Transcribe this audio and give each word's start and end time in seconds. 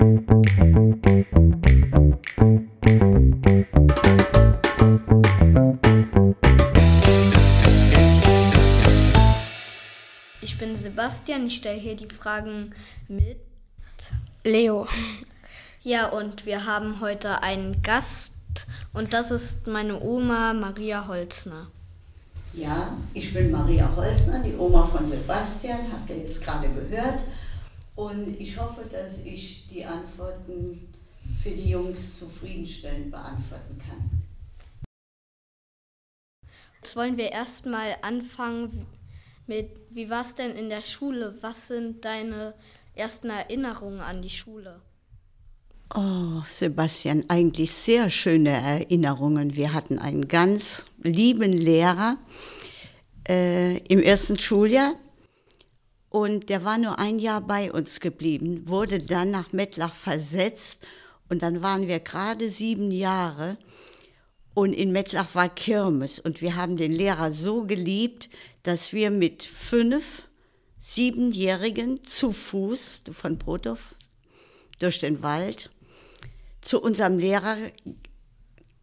Ich 0.00 0.06
bin 10.56 10.74
Sebastian, 10.74 11.46
ich 11.46 11.56
stelle 11.56 11.78
hier 11.78 11.96
die 11.96 12.06
Fragen 12.06 12.74
mit. 13.08 13.36
Leo. 14.44 14.86
Ja, 15.82 16.06
und 16.08 16.46
wir 16.46 16.64
haben 16.64 17.02
heute 17.02 17.42
einen 17.42 17.82
Gast 17.82 18.66
und 18.94 19.12
das 19.12 19.30
ist 19.30 19.66
meine 19.66 20.00
Oma 20.02 20.54
Maria 20.54 21.08
Holzner. 21.08 21.66
Ja, 22.54 22.96
ich 23.12 23.34
bin 23.34 23.50
Maria 23.50 23.94
Holzner, 23.94 24.42
die 24.42 24.56
Oma 24.56 24.86
von 24.86 25.10
Sebastian, 25.10 25.92
habt 25.92 26.08
ihr 26.08 26.16
jetzt 26.16 26.42
gerade 26.42 26.70
gehört. 26.70 27.18
Und 27.94 28.40
ich 28.40 28.58
hoffe, 28.58 28.84
dass 28.90 29.18
ich 29.24 29.68
die 29.68 29.84
Antworten 29.84 30.88
für 31.42 31.50
die 31.50 31.70
Jungs 31.70 32.18
zufriedenstellend 32.18 33.10
beantworten 33.10 33.78
kann. 33.86 34.10
Jetzt 36.82 36.96
wollen 36.96 37.16
wir 37.18 37.30
erstmal 37.30 37.96
anfangen 38.00 38.86
mit, 39.46 39.68
wie 39.90 40.08
war 40.08 40.22
es 40.22 40.34
denn 40.34 40.56
in 40.56 40.68
der 40.70 40.82
Schule? 40.82 41.36
Was 41.40 41.68
sind 41.68 42.04
deine 42.04 42.54
ersten 42.94 43.28
Erinnerungen 43.28 44.00
an 44.00 44.22
die 44.22 44.30
Schule? 44.30 44.80
Oh, 45.94 46.42
Sebastian, 46.48 47.24
eigentlich 47.28 47.72
sehr 47.72 48.10
schöne 48.10 48.50
Erinnerungen. 48.50 49.56
Wir 49.56 49.72
hatten 49.72 49.98
einen 49.98 50.28
ganz 50.28 50.84
lieben 51.02 51.52
Lehrer 51.52 52.16
äh, 53.28 53.78
im 53.88 54.00
ersten 54.00 54.38
Schuljahr 54.38 54.94
und 56.10 56.48
der 56.48 56.64
war 56.64 56.76
nur 56.76 56.98
ein 56.98 57.18
Jahr 57.18 57.40
bei 57.40 57.72
uns 57.72 58.00
geblieben, 58.00 58.68
wurde 58.68 58.98
dann 58.98 59.30
nach 59.30 59.52
Mettlach 59.52 59.94
versetzt 59.94 60.84
und 61.28 61.42
dann 61.42 61.62
waren 61.62 61.86
wir 61.86 62.00
gerade 62.00 62.50
sieben 62.50 62.90
Jahre 62.90 63.56
und 64.52 64.72
in 64.72 64.92
Mettlach 64.92 65.34
war 65.34 65.48
Kirmes 65.48 66.18
und 66.18 66.42
wir 66.42 66.56
haben 66.56 66.76
den 66.76 66.92
Lehrer 66.92 67.30
so 67.30 67.64
geliebt, 67.64 68.28
dass 68.64 68.92
wir 68.92 69.10
mit 69.10 69.44
fünf 69.44 70.24
Siebenjährigen 70.80 72.02
zu 72.04 72.32
Fuß 72.32 73.04
von 73.12 73.38
Brothof 73.38 73.94
durch 74.80 74.98
den 74.98 75.22
Wald 75.22 75.70
zu 76.60 76.80
unserem 76.80 77.18
Lehrer 77.18 77.56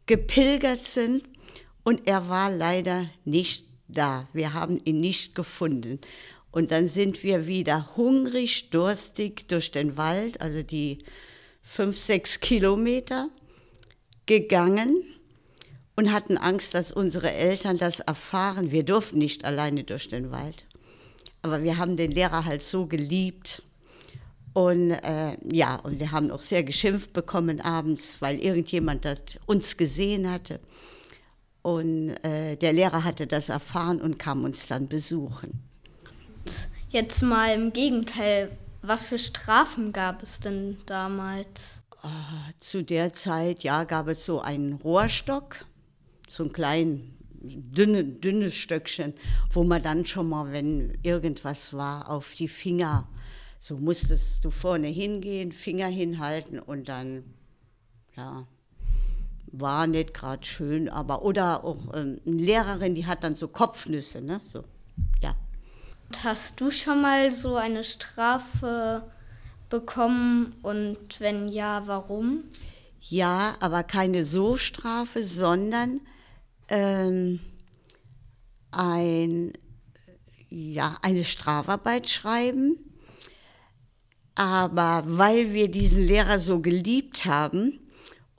gepilgert 0.06 0.86
sind 0.86 1.23
und 1.84 2.08
er 2.08 2.30
war 2.30 2.50
leider 2.50 3.09
nicht 3.25 3.66
da. 3.88 4.28
Wir 4.34 4.53
haben 4.53 4.80
ihn 4.84 5.00
nicht 5.00 5.36
gefunden. 5.36 6.00
Und 6.58 6.72
dann 6.72 6.88
sind 6.89 7.22
wir 7.22 7.45
wieder 7.45 7.95
hungrig, 7.97 8.72
durstig 8.72 9.47
durch 9.47 9.69
den 9.69 9.95
Wald, 9.95 10.41
also 10.41 10.63
die 10.63 11.03
fünf, 11.61 12.00
sechs 12.00 12.39
Kilometer 12.39 13.30
gegangen 14.25 15.03
und 15.95 16.11
hatten 16.11 16.35
Angst, 16.35 16.73
dass 16.73 16.91
unsere 16.91 17.31
Eltern 17.31 17.78
das 17.78 18.00
erfahren. 18.00 18.72
Wir 18.72 18.81
durften 18.81 19.19
nicht 19.19 19.45
alleine 19.45 19.83
durch 19.83 20.08
den 20.08 20.31
Wald. 20.31 20.66
Aber 21.44 21.61
wir 21.61 21.78
haben 21.78 21.95
den 21.95 22.09
Lehrer 22.09 22.45
halt 22.45 22.63
so 22.63 22.88
geliebt. 22.88 23.61
Und 24.53 24.89
äh, 24.89 25.38
ja, 25.53 25.75
und 25.75 26.00
wir 26.00 26.11
haben 26.11 26.31
auch 26.31 26.41
sehr 26.41 26.63
geschimpft 26.63 27.13
bekommen 27.13 27.61
abends, 27.61 28.16
weil 28.19 28.39
irgendjemand 28.39 29.05
das 29.05 29.19
uns 29.45 29.78
gesehen 29.78 30.28
hatte. 30.28 30.59
Und 31.61 32.16
äh, 32.25 32.55
der 32.55 32.73
Lehrer 32.73 33.03
hatte 33.03 33.28
das 33.28 33.50
erfahren 33.50 34.02
und 34.02 34.17
kam 34.17 34.44
uns 34.44 34.66
dann 34.66 34.88
besuchen. 34.88 35.66
Jetzt 36.90 37.22
mal 37.22 37.53
im 37.53 37.73
Gegenteil, 37.73 38.52
was 38.81 39.06
für 39.06 39.20
Strafen 39.20 39.92
gab 39.92 40.23
es 40.23 40.40
denn 40.40 40.78
damals? 40.86 41.84
Ah, 42.02 42.50
zu 42.59 42.84
der 42.84 43.14
Zeit, 43.14 43.64
ja, 43.64 43.84
gab 43.84 44.08
es 44.08 44.26
so 44.26 44.40
einen 44.40 44.73
Rohrstock 44.73 45.66
so 46.28 46.44
ein 46.44 46.53
klein, 46.53 47.14
dünne, 47.42 48.03
dünnes 48.03 48.56
Stöckchen, 48.56 49.13
wo 49.52 49.63
man 49.63 49.81
dann 49.81 50.06
schon 50.06 50.30
mal, 50.30 50.52
wenn 50.52 50.97
irgendwas 51.03 51.74
war, 51.74 52.09
auf 52.09 52.36
die 52.36 52.47
Finger, 52.47 53.07
so 53.59 53.78
musstest 53.78 54.44
du 54.46 54.52
vorne 54.52 54.88
hingehen, 54.88 55.52
Finger 55.52 55.88
hinhalten 55.88 56.59
und 56.59 56.90
dann, 56.90 57.24
ja, 58.16 58.46
war 59.52 59.88
nicht 59.88 60.13
gerade 60.13 60.46
schön, 60.46 60.90
aber 60.90 61.24
oder 61.24 61.63
auch 61.63 61.96
ähm, 61.96 62.19
eine 62.25 62.36
Lehrerin, 62.36 62.96
die 62.96 63.06
hat 63.06 63.24
dann 63.24 63.36
so 63.36 63.47
Kopfnüsse, 63.47 64.22
ne, 64.22 64.41
so, 64.44 64.63
ja. 65.22 65.36
Hast 66.23 66.62
du 66.62 66.72
schon 66.72 67.01
mal 67.01 67.31
so 67.31 67.56
eine 67.56 67.84
Strafe 67.84 69.12
bekommen 69.69 70.56
und 70.62 71.19
wenn 71.19 71.50
ja, 71.50 71.84
warum? 71.85 72.44
Ja, 73.01 73.56
aber 73.59 73.84
keine 73.84 74.23
so 74.23 74.57
Strafe, 74.57 75.23
sondern 75.23 76.01
ähm, 76.69 77.40
ein, 78.72 79.53
ja, 80.50 80.97
eine 81.01 81.23
Strafarbeit 81.23 82.09
schreiben. 82.09 82.78
Aber 84.35 85.03
weil 85.06 85.53
wir 85.53 85.69
diesen 85.69 86.03
Lehrer 86.03 86.39
so 86.39 86.62
geliebt 86.62 87.25
haben 87.25 87.79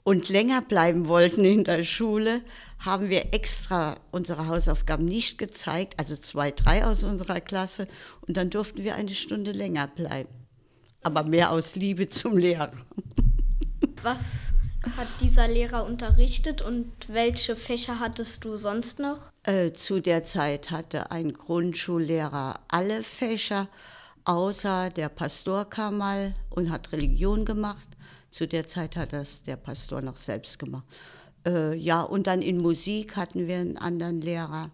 und 0.09 0.27
länger 0.27 0.63
bleiben 0.63 1.07
wollten 1.07 1.45
in 1.45 1.63
der 1.63 1.83
Schule, 1.83 2.41
haben 2.79 3.11
wir 3.11 3.31
extra 3.31 3.99
unsere 4.09 4.47
Hausaufgaben 4.47 5.05
nicht 5.05 5.37
gezeigt, 5.37 5.99
also 5.99 6.15
zwei, 6.15 6.49
drei 6.49 6.83
aus 6.83 7.03
unserer 7.03 7.39
Klasse, 7.41 7.87
und 8.27 8.35
dann 8.35 8.49
durften 8.49 8.83
wir 8.83 8.95
eine 8.95 9.13
Stunde 9.13 9.51
länger 9.51 9.85
bleiben. 9.85 10.33
Aber 11.03 11.21
mehr 11.21 11.51
aus 11.51 11.75
Liebe 11.75 12.09
zum 12.09 12.37
Lehrer. 12.37 12.71
Was 14.01 14.55
hat 14.97 15.09
dieser 15.21 15.47
Lehrer 15.47 15.85
unterrichtet 15.85 16.63
und 16.63 16.91
welche 17.07 17.55
Fächer 17.55 17.99
hattest 17.99 18.43
du 18.45 18.57
sonst 18.57 18.99
noch? 18.99 19.29
Äh, 19.43 19.73
zu 19.73 19.99
der 19.99 20.23
Zeit 20.23 20.71
hatte 20.71 21.11
ein 21.11 21.33
Grundschullehrer 21.33 22.61
alle 22.67 23.03
Fächer, 23.03 23.67
außer 24.25 24.89
der 24.89 25.09
Pastor 25.09 25.69
kam 25.69 25.99
mal 25.99 26.33
und 26.49 26.71
hat 26.71 26.93
Religion 26.93 27.45
gemacht. 27.45 27.88
Zu 28.31 28.47
der 28.47 28.67
Zeit 28.67 28.95
hat 28.95 29.13
das 29.13 29.43
der 29.43 29.55
Pastor 29.55 30.01
noch 30.01 30.17
selbst 30.17 30.59
gemacht. 30.59 30.85
Äh, 31.45 31.75
ja, 31.75 32.01
und 32.01 32.27
dann 32.27 32.41
in 32.41 32.57
Musik 32.57 33.15
hatten 33.15 33.47
wir 33.47 33.57
einen 33.57 33.77
anderen 33.77 34.21
Lehrer, 34.21 34.71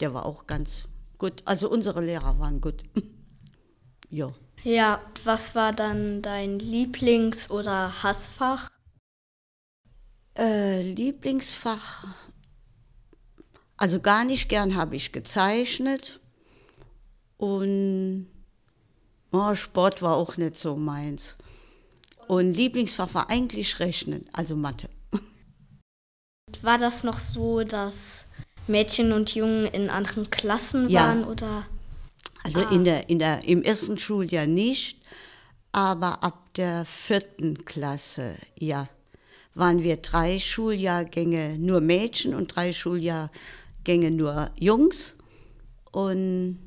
der 0.00 0.14
war 0.14 0.26
auch 0.26 0.46
ganz 0.46 0.88
gut. 1.18 1.42
Also 1.44 1.70
unsere 1.70 2.02
Lehrer 2.02 2.38
waren 2.38 2.60
gut. 2.60 2.82
ja. 4.10 4.32
Ja, 4.62 5.00
was 5.24 5.54
war 5.54 5.72
dann 5.72 6.22
dein 6.22 6.58
Lieblings- 6.58 7.50
oder 7.50 8.02
Hassfach? 8.02 8.70
Äh, 10.36 10.82
Lieblingsfach, 10.82 12.06
also 13.76 14.00
gar 14.00 14.24
nicht 14.24 14.48
gern 14.48 14.74
habe 14.74 14.96
ich 14.96 15.12
gezeichnet 15.12 16.20
und 17.36 18.26
oh, 19.32 19.54
Sport 19.54 20.00
war 20.00 20.16
auch 20.16 20.36
nicht 20.36 20.56
so 20.56 20.76
meins. 20.76 21.36
Und 22.28 22.54
Lieblingsfach 22.54 23.14
war 23.14 23.30
eigentlich 23.30 23.78
Rechnen, 23.78 24.26
also 24.32 24.56
Mathe. 24.56 24.88
War 26.62 26.78
das 26.78 27.04
noch 27.04 27.18
so, 27.18 27.62
dass 27.62 28.30
Mädchen 28.66 29.12
und 29.12 29.34
Jungen 29.34 29.66
in 29.66 29.90
anderen 29.90 30.30
Klassen 30.30 30.92
waren 30.92 31.20
ja. 31.22 31.26
oder? 31.26 31.66
Also 32.42 32.60
ah. 32.60 32.72
in 32.72 32.84
der, 32.84 33.08
in 33.08 33.18
der, 33.18 33.44
im 33.44 33.62
ersten 33.62 33.98
Schuljahr 33.98 34.46
nicht, 34.46 34.98
aber 35.72 36.22
ab 36.22 36.54
der 36.54 36.84
vierten 36.84 37.64
Klasse, 37.64 38.36
ja 38.58 38.88
waren 39.56 39.82
wir 39.82 39.96
drei 39.96 40.38
Schuljahrgänge 40.38 41.58
nur 41.58 41.80
Mädchen 41.80 42.34
und 42.34 42.54
drei 42.54 42.72
Schuljahrgänge 42.72 44.10
nur 44.10 44.50
Jungs 44.60 45.16
und 45.92 46.58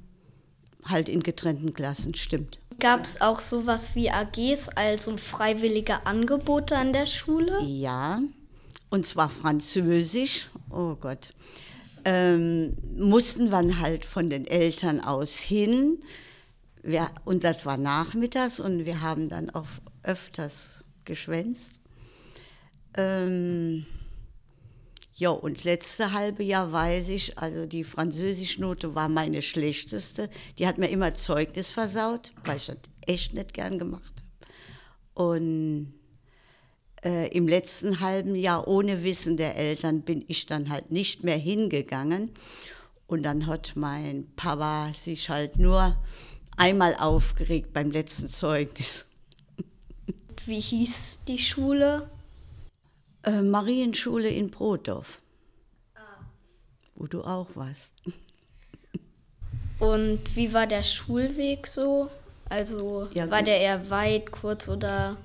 halt 0.84 1.08
in 1.08 1.22
getrennten 1.22 1.74
Klassen, 1.74 2.16
stimmt. 2.16 2.59
Gab 2.79 3.03
es 3.03 3.19
auch 3.19 3.41
sowas 3.41 3.94
wie 3.95 4.09
AGs, 4.09 4.69
also 4.69 5.17
freiwillige 5.17 6.06
Angebote 6.06 6.77
an 6.77 6.94
der 6.94 7.06
Schule? 7.06 7.62
Ja, 7.63 8.21
und 8.89 9.06
zwar 9.06 9.30
Französisch. 9.30 10.50
Oh 10.69 10.95
Gott. 10.95 11.33
Ähm, 12.06 12.77
mussten 12.95 13.51
wir 13.51 13.80
halt 13.80 14.06
von 14.06 14.30
den 14.30 14.48
Eltern 14.48 15.01
aus 15.01 15.38
hin. 15.38 16.00
Wir, 16.81 17.09
und 17.25 17.44
das 17.44 17.65
war 17.65 17.77
nachmittags 17.77 18.62
und 18.62 18.86
wir 18.86 19.01
haben 19.01 19.27
dann 19.27 19.50
auch 19.50 19.68
öfters 20.04 20.86
geschwänzt. 21.04 21.81
Ähm, 22.95 23.86
ja, 25.19 25.31
und 25.31 25.66
letzte 25.66 26.13
halbe 26.13 26.44
Jahr 26.44 26.71
weiß 26.71 27.10
ich, 27.10 27.38
also 27.38 27.66
die 27.66 27.83
Französischnote 27.83 28.95
war 28.95 29.10
meine 29.10 29.42
schlechteste. 29.42 30.30
Die 30.57 30.66
hat 30.66 30.77
mir 30.77 30.88
immer 30.88 31.13
Zeugnis 31.13 31.69
versaut, 31.69 32.31
weil 32.45 32.56
ich 32.56 32.68
das 32.68 32.77
echt 33.06 33.33
nicht 33.33 33.54
gern 33.54 33.77
gemacht 33.77 34.13
habe. 34.16 35.30
Und 35.30 35.94
äh, 37.04 37.27
im 37.36 37.50
letzten 37.50 38.00
halben 38.00 38.33
Jahr, 38.33 38.66
ohne 38.69 39.04
Wissen 39.04 39.36
der 39.36 39.57
Eltern, 39.57 40.04
bin 40.04 40.24
ich 40.30 40.45
dann 40.45 40.69
halt 40.69 40.89
nicht 40.89 41.25
mehr 41.25 41.38
hingegangen. 41.38 42.31
Und 43.06 43.24
dann 43.24 43.45
hat 43.45 43.74
mein 43.75 44.33
Papa 44.38 44.94
sich 44.94 45.30
halt 45.30 45.60
nur 45.60 46.01
einmal 46.56 46.95
aufgeregt 46.95 47.74
beim 47.74 47.92
letzten 47.92 48.30
Zeugnis. 48.30 49.06
wie 50.45 50.62
hieß 50.62 51.25
die 51.27 51.39
Schule? 51.39 52.10
Äh, 53.24 53.42
Marienschule 53.42 54.30
in 54.30 54.50
Brotdorf. 54.50 55.21
Ah. 55.95 56.00
Wo 56.95 57.07
du 57.07 57.21
auch 57.24 57.48
warst. 57.56 57.94
Und 59.80 60.36
wie 60.36 60.54
war 60.54 60.68
der 60.68 60.83
Schulweg 60.83 61.68
so? 61.68 62.10
Also 62.50 63.07
ja, 63.13 63.30
war 63.30 63.44
der 63.44 63.60
eher 63.60 63.89
weit, 63.89 64.31
kurz 64.31 64.68
oder? 64.68 65.18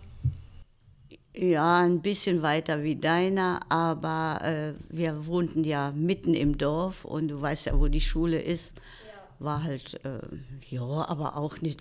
Ja, 1.37 1.81
ein 1.81 2.01
bisschen 2.01 2.43
weiter 2.43 2.85
wie 2.85 2.95
deiner, 2.95 3.61
aber 3.69 4.41
äh, 4.45 4.75
wir 4.89 5.27
wohnten 5.27 5.65
ja 5.65 5.93
mitten 5.97 6.35
im 6.35 6.59
Dorf 6.59 7.05
und 7.05 7.29
du 7.29 7.41
weißt 7.41 7.67
ja, 7.67 7.81
wo 7.81 7.89
die 7.89 8.01
Schule 8.01 8.41
ist. 8.41 8.75
Ja. 8.77 9.45
War 9.47 9.65
halt, 9.65 10.05
äh, 10.05 10.21
ja, 10.69 10.83
aber 10.83 11.37
auch 11.37 11.61
nicht 11.61 11.81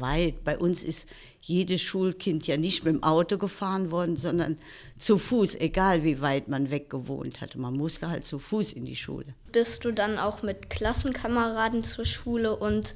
weit. 0.00 0.44
Bei 0.44 0.58
uns 0.58 0.84
ist 0.84 1.08
jedes 1.40 1.80
Schulkind 1.80 2.46
ja 2.46 2.56
nicht 2.56 2.84
mit 2.84 2.94
dem 2.94 3.02
Auto 3.02 3.38
gefahren 3.38 3.90
worden, 3.90 4.16
sondern 4.16 4.58
zu 4.96 5.18
Fuß, 5.18 5.56
egal 5.56 6.04
wie 6.04 6.20
weit 6.20 6.48
man 6.48 6.70
weg 6.70 6.88
gewohnt 6.88 7.40
hatte. 7.40 7.58
Man 7.58 7.74
musste 7.74 8.08
halt 8.08 8.24
zu 8.24 8.38
Fuß 8.38 8.72
in 8.72 8.84
die 8.84 8.96
Schule. 8.96 9.34
Bist 9.50 9.84
du 9.84 9.92
dann 9.92 10.18
auch 10.18 10.42
mit 10.42 10.70
Klassenkameraden 10.70 11.84
zur 11.84 12.06
Schule 12.06 12.56
und 12.56 12.94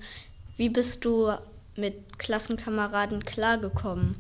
wie 0.56 0.68
bist 0.68 1.04
du 1.04 1.32
mit 1.76 2.18
Klassenkameraden 2.18 3.24
klargekommen? 3.24 4.16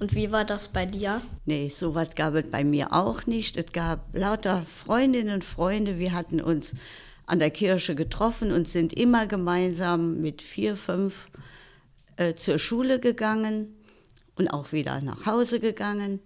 Und 0.00 0.14
wie 0.14 0.30
war 0.30 0.44
das 0.44 0.68
bei 0.68 0.86
dir? 0.86 1.22
Nee, 1.44 1.68
sowas 1.70 2.14
gab 2.14 2.34
es 2.34 2.48
bei 2.48 2.62
mir 2.62 2.92
auch 2.92 3.26
nicht. 3.26 3.56
Es 3.56 3.72
gab 3.72 4.14
lauter 4.14 4.62
Freundinnen 4.64 5.34
und 5.34 5.44
Freunde. 5.44 5.98
Wir 5.98 6.12
hatten 6.12 6.40
uns 6.40 6.74
an 7.26 7.40
der 7.40 7.50
Kirche 7.50 7.94
getroffen 7.94 8.52
und 8.52 8.68
sind 8.68 8.92
immer 8.92 9.26
gemeinsam 9.26 10.20
mit 10.20 10.40
vier, 10.40 10.76
fünf 10.76 11.28
äh, 12.18 12.34
zur 12.34 12.58
Schule 12.58 13.00
gegangen 13.00 13.76
und 14.36 14.48
auch 14.48 14.72
wieder 14.72 15.00
nach 15.00 15.24
Hause 15.24 15.60
gegangen. 15.60 16.20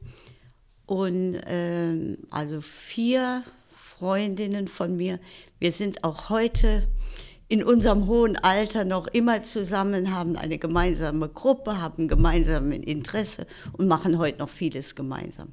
Und 0.86 1.34
äh, 1.34 2.16
also 2.30 2.60
vier 2.60 3.44
Freundinnen 3.70 4.68
von 4.68 4.96
mir, 4.96 5.20
wir 5.58 5.70
sind 5.70 6.02
auch 6.02 6.28
heute 6.28 6.88
in 7.48 7.62
unserem 7.62 8.06
hohen 8.06 8.36
Alter 8.36 8.84
noch 8.84 9.06
immer 9.08 9.42
zusammen, 9.42 10.14
haben 10.14 10.36
eine 10.36 10.58
gemeinsame 10.58 11.28
Gruppe, 11.28 11.80
haben 11.80 12.08
gemeinsames 12.08 12.78
Interesse 12.78 13.46
und 13.72 13.86
machen 13.86 14.18
heute 14.18 14.38
noch 14.38 14.48
vieles 14.48 14.94
gemeinsam. 14.94 15.52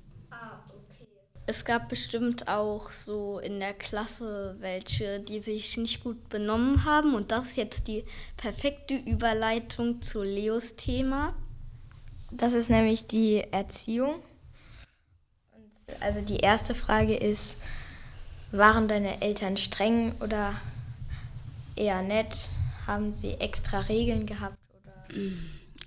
Es 1.50 1.66
gab 1.66 1.90
bestimmt 1.90 2.48
auch 2.48 2.92
so 2.92 3.40
in 3.40 3.60
der 3.60 3.74
Klasse 3.74 4.56
welche, 4.60 5.19
die 5.19 5.40
sich 5.40 5.78
nicht 5.78 6.04
gut 6.04 6.30
benommen 6.30 6.86
haben. 6.86 7.16
Und 7.16 7.31
das 7.31 7.46
ist 7.46 7.57
jetzt 7.57 7.88
die 7.88 8.04
perfekte 8.38 8.96
Überleitung 8.96 10.00
zu 10.04 10.22
Leos 10.22 10.75
Thema. 10.75 11.34
Das 12.30 12.54
ist 12.54 12.69
nämlich 12.69 13.07
die 13.07 13.44
Erziehung. 13.50 14.22
Und 15.51 16.04
also 16.04 16.22
die 16.22 16.38
erste 16.38 16.75
Frage 16.75 17.16
ist, 17.16 17.56
waren 18.51 18.88
deine 18.88 19.19
Eltern 19.24 19.57
streng 19.57 20.13
oder 20.19 20.54
eher 21.75 22.04
nett? 22.04 22.50
Haben 22.86 23.12
sie 23.12 23.34
extra 23.34 23.80
Regeln 23.80 24.28
gehabt? 24.28 24.56
Oder? 24.84 25.18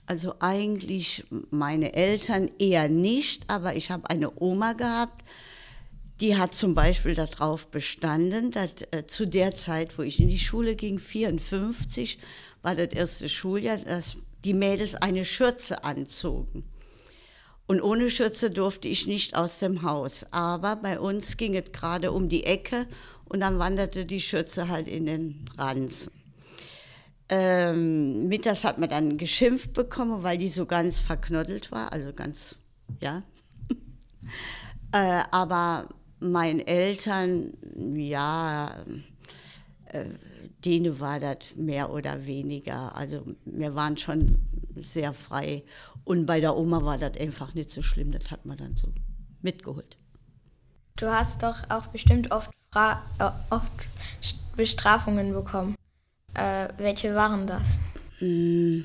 Also 0.07 0.35
eigentlich 0.41 1.23
meine 1.53 1.93
Eltern 1.95 2.51
eher 2.59 2.89
nicht, 2.89 3.49
aber 3.49 3.77
ich 3.77 3.93
habe 3.93 4.11
eine 4.11 4.33
Oma 4.43 4.73
gehabt, 4.73 5.23
die 6.23 6.37
hat 6.37 6.55
zum 6.55 6.75
Beispiel 6.75 7.15
darauf 7.15 7.67
bestanden, 7.67 8.53
dass 8.53 8.71
äh, 8.93 9.07
zu 9.09 9.27
der 9.27 9.57
Zeit, 9.57 9.99
wo 9.99 10.03
ich 10.03 10.21
in 10.21 10.29
die 10.29 10.39
Schule 10.39 10.77
ging, 10.77 11.01
54, 11.01 12.17
war 12.63 12.77
das 12.77 12.95
erste 12.95 13.29
Schuljahr, 13.29 13.79
dass 13.79 14.17
die 14.45 14.55
Mädels 14.55 14.95
eine 14.95 15.25
Schürze 15.25 15.83
anzogen. 15.83 16.63
Und 17.67 17.83
ohne 17.83 18.09
Schürze 18.09 18.53
durfte 18.53 18.87
ich 18.87 19.09
nicht 19.09 19.35
aus 19.35 19.59
dem 19.59 19.83
Haus. 19.83 20.25
Aber 20.31 20.77
bei 20.77 21.01
uns 21.01 21.37
ging 21.37 21.57
es 21.57 21.73
gerade 21.73 22.13
um 22.13 22.29
die 22.29 22.45
Ecke 22.45 22.87
und 23.25 23.41
dann 23.41 23.59
wanderte 23.59 24.07
die 24.07 24.21
Schürze 24.21 24.69
halt 24.69 24.87
in 24.87 25.07
den 25.07 25.45
Ranzen. 25.59 26.13
Ähm, 27.31 28.29
mittags 28.29 28.63
hat 28.63 28.79
man 28.79 28.89
dann 28.89 29.19
geschimpft 29.19 29.73
bekommen, 29.73 30.23
weil 30.23 30.39
die 30.39 30.51
so 30.51 30.67
ganz 30.67 31.01
verknoddelt 31.01 31.73
war, 31.73 31.93
also 31.93 32.13
ganz, 32.13 32.59
ja. 33.01 33.25
äh, 34.93 35.23
aber 35.33 35.89
meinen 36.23 36.61
Eltern, 36.61 37.53
ja, 37.95 38.85
äh, 39.87 40.05
denen 40.65 41.01
war 41.01 41.19
das 41.21 41.57
mehr 41.57 41.93
oder 41.93 42.25
weniger. 42.25 42.95
Also 42.97 43.25
wir 43.45 43.75
waren 43.75 43.97
schon 43.97 44.39
sehr 44.77 45.13
frei. 45.13 45.65
Und 46.05 46.27
bei 46.27 46.41
der 46.41 46.57
Oma 46.57 46.85
war 46.85 46.99
das 46.99 47.17
einfach 47.19 47.55
nicht 47.55 47.71
so 47.71 47.83
schlimm, 47.83 48.13
das 48.13 48.31
hat 48.31 48.47
man 48.47 48.57
dann 48.57 48.77
so 48.77 48.89
mitgeholt. 49.43 49.97
Du 50.97 51.07
hast 51.07 51.43
doch 51.43 51.57
auch 51.69 51.87
bestimmt 51.89 52.31
oft, 52.31 52.51
Fra 52.71 53.03
äh, 53.19 53.31
oft 53.51 53.71
Bestrafungen 54.57 55.33
bekommen. 55.33 55.75
Äh, 56.35 56.69
welche 56.79 57.15
waren 57.15 57.47
das? 57.47 57.79
Hm, 58.19 58.85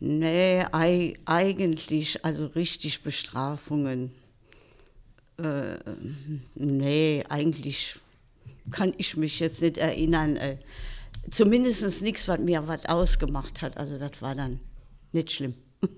nee, 0.00 0.64
eigentlich, 0.70 2.24
also 2.24 2.46
richtig 2.46 3.02
Bestrafungen 3.02 4.12
äh, 5.38 5.78
nee, 6.54 7.24
eigentlich 7.28 7.98
kann 8.70 8.94
ich 8.98 9.16
mich 9.16 9.40
jetzt 9.40 9.62
nicht 9.62 9.78
erinnern. 9.78 10.36
Äh, 10.36 10.56
Zumindest 11.30 12.02
nichts, 12.02 12.26
was 12.26 12.40
mir 12.40 12.66
was 12.66 12.86
ausgemacht 12.86 13.62
hat. 13.62 13.76
Also 13.76 13.98
das 13.98 14.20
war 14.20 14.34
dann 14.34 14.60
nicht 15.12 15.30
schlimm. 15.30 15.54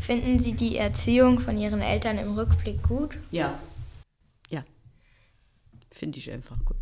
Finden 0.00 0.42
Sie 0.42 0.52
die 0.54 0.76
Erziehung 0.76 1.38
von 1.40 1.58
Ihren 1.58 1.80
Eltern 1.80 2.18
im 2.18 2.34
Rückblick 2.34 2.82
gut? 2.82 3.18
Ja. 3.30 3.58
Ja. 4.50 4.64
Finde 5.90 6.18
ich 6.18 6.30
einfach 6.30 6.56
gut. 6.64 6.76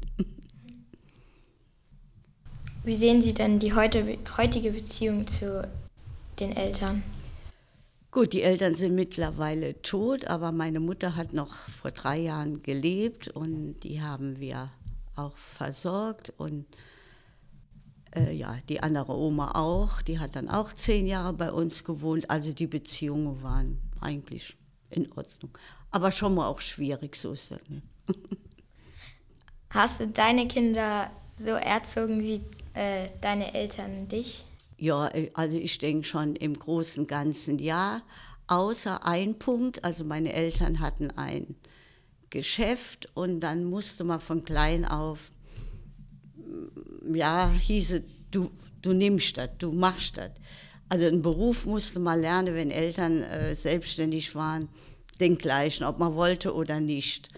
Wie 2.85 2.97
sehen 2.97 3.21
Sie 3.21 3.35
denn 3.35 3.59
die 3.59 3.75
heute, 3.75 4.17
heutige 4.37 4.71
Beziehung 4.71 5.27
zu 5.27 5.69
den 6.39 6.57
Eltern? 6.57 7.03
Gut, 8.11 8.33
die 8.33 8.43
Eltern 8.43 8.75
sind 8.75 8.97
mittlerweile 8.97 9.81
tot, 9.83 10.25
aber 10.25 10.51
meine 10.51 10.81
Mutter 10.81 11.15
hat 11.15 11.33
noch 11.33 11.55
vor 11.69 11.93
drei 11.93 12.19
Jahren 12.19 12.61
gelebt 12.63 13.29
und 13.29 13.81
die 13.81 14.03
haben 14.03 14.41
wir 14.41 14.71
auch 15.15 15.37
versorgt 15.37 16.33
und 16.37 16.67
äh, 18.15 18.33
ja, 18.33 18.59
die 18.69 18.83
andere 18.83 19.17
Oma 19.17 19.53
auch, 19.55 20.03
die 20.03 20.19
hat 20.19 20.35
dann 20.35 20.49
auch 20.49 20.73
zehn 20.73 21.07
Jahre 21.07 21.33
bei 21.33 21.53
uns 21.53 21.85
gewohnt. 21.85 22.29
Also 22.31 22.53
die 22.53 22.67
Beziehungen 22.67 23.43
waren 23.45 23.79
eigentlich 24.01 24.57
in 24.91 25.11
Ordnung. 25.13 25.57
Aber 25.93 26.11
schon 26.11 26.35
mal 26.35 26.49
auch 26.49 26.61
schwierig, 26.61 27.15
so 27.15 27.33
ist 27.33 27.53
das 27.53 27.61
nicht. 27.69 27.87
Hast 29.71 30.01
du 30.01 30.09
deine 30.09 30.49
Kinder 30.49 31.11
so 31.37 31.51
erzogen 31.51 32.21
wie 32.21 32.41
äh, 32.75 33.09
deine 33.21 33.55
Eltern 33.55 34.09
dich? 34.09 34.45
Ja, 34.81 35.09
äh, 35.09 35.31
also 35.35 35.59
ich 35.59 35.79
denke 35.79 36.05
schon 36.05 36.35
im 36.37 36.59
großen 36.59 37.07
Ganzen 37.07 37.59
ja, 37.59 38.03
außer 38.47 39.07
ein 39.07 39.39
Punkt, 39.39 39.85
also 39.85 40.05
meine 40.05 40.33
Eltern 40.33 40.81
hatten 40.81 41.11
ein 41.13 41.55
Geschäft 42.31 43.09
und 43.15 43.41
dann 43.41 43.65
musste 43.65 44.05
man 44.05 44.21
von 44.21 44.43
klein 44.43 44.87
auf, 44.87 45.31
mm, 46.37 47.15
ja, 47.15 47.53
hieße, 47.53 48.03
du, 48.31 48.51
du 48.81 48.95
nimmst 48.95 49.37
das, 49.37 49.51
du 49.59 49.71
machst 49.71 50.17
das. 50.17 50.31
Also 50.89 51.07
einen 51.07 51.23
Beruf 51.23 51.67
musste 51.67 52.01
man 52.01 52.21
lernen, 52.21 52.55
wenn 52.55 52.71
Eltern 52.71 53.23
äh, 53.23 53.55
selbstständig 53.55 54.35
waren, 54.35 54.69
den 55.21 55.37
gleichen, 55.37 55.85
ob 55.85 55.99
man 55.99 56.15
wollte 56.15 56.55
oder 56.55 56.81
nicht. 56.81 57.29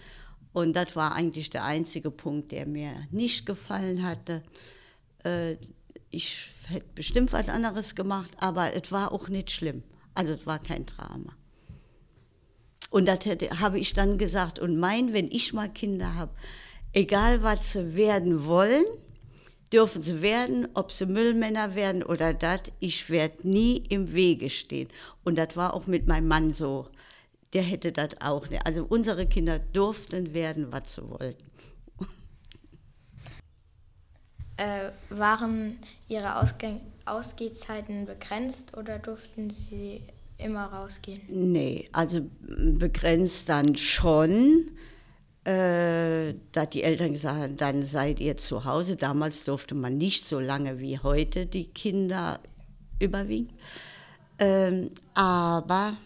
Und 0.53 0.75
das 0.77 0.95
war 0.95 1.13
eigentlich 1.13 1.49
der 1.49 1.65
einzige 1.65 2.09
Punkt, 2.09 2.53
der 2.53 2.65
mir 2.67 2.93
nicht 3.11 3.45
gefallen 3.45 4.03
hatte. 4.03 4.43
Äh, 5.25 5.57
ich 6.09 6.52
hätte 6.69 6.85
bestimmt 6.95 7.33
was 7.33 7.49
anderes 7.49 7.95
gemacht, 7.95 8.31
aber 8.39 8.73
es 8.75 8.91
war 8.91 9.11
auch 9.11 9.27
nicht 9.29 9.51
schlimm. 9.51 9.83
Also 10.13 10.33
es 10.33 10.45
war 10.45 10.59
kein 10.59 10.85
Drama. 10.85 11.33
Und 12.89 13.07
das 13.07 13.19
habe 13.59 13.79
ich 13.79 13.93
dann 13.93 14.17
gesagt. 14.17 14.59
Und 14.59 14.77
mein, 14.77 15.13
wenn 15.13 15.31
ich 15.31 15.53
mal 15.53 15.69
Kinder 15.69 16.13
habe, 16.15 16.31
egal 16.91 17.41
was 17.41 17.73
sie 17.73 17.95
werden 17.95 18.45
wollen, 18.45 18.85
dürfen 19.73 20.03
sie 20.03 20.21
werden, 20.21 20.67
ob 20.75 20.91
sie 20.91 21.07
Müllmänner 21.07 21.73
werden 21.73 22.03
oder 22.03 22.35
das, 22.35 22.61
ich 22.79 23.09
werde 23.09 23.47
nie 23.49 23.77
im 23.89 24.13
Wege 24.13 24.51
stehen. 24.51 24.89
Und 25.23 25.39
das 25.39 25.57
war 25.57 25.73
auch 25.73 25.87
mit 25.87 26.07
meinem 26.07 26.27
Mann 26.27 26.53
so. 26.53 26.87
Der 27.53 27.63
hätte 27.63 27.91
das 27.91 28.21
auch 28.21 28.47
nicht. 28.49 28.65
Also 28.65 28.85
unsere 28.87 29.25
Kinder 29.25 29.57
durften 29.57 30.33
werden, 30.35 30.71
was 30.71 30.93
sie 30.93 31.09
wollten. 31.09 31.43
Äh, 34.57 34.91
waren 35.09 35.79
Ihre 36.07 36.39
Ausgang 36.39 36.79
Ausgehzeiten 37.05 38.05
begrenzt 38.05 38.77
oder 38.77 38.99
durften 38.99 39.49
Sie 39.49 40.01
immer 40.37 40.65
rausgehen? 40.65 41.21
Nee, 41.27 41.89
also 41.91 42.21
begrenzt 42.39 43.49
dann 43.49 43.75
schon. 43.75 44.71
Äh, 45.45 46.35
da 46.53 46.65
die 46.65 46.83
Eltern 46.83 47.11
gesagt 47.11 47.37
haben, 47.37 47.57
dann 47.57 47.83
seid 47.83 48.21
ihr 48.21 48.37
zu 48.37 48.63
Hause. 48.63 48.95
Damals 48.95 49.43
durfte 49.43 49.75
man 49.75 49.97
nicht 49.97 50.25
so 50.25 50.39
lange 50.39 50.79
wie 50.79 50.99
heute 50.99 51.45
die 51.45 51.65
Kinder 51.65 52.39
überwiegen. 52.99 53.49
Ähm, 54.39 54.91
aber 55.13 55.97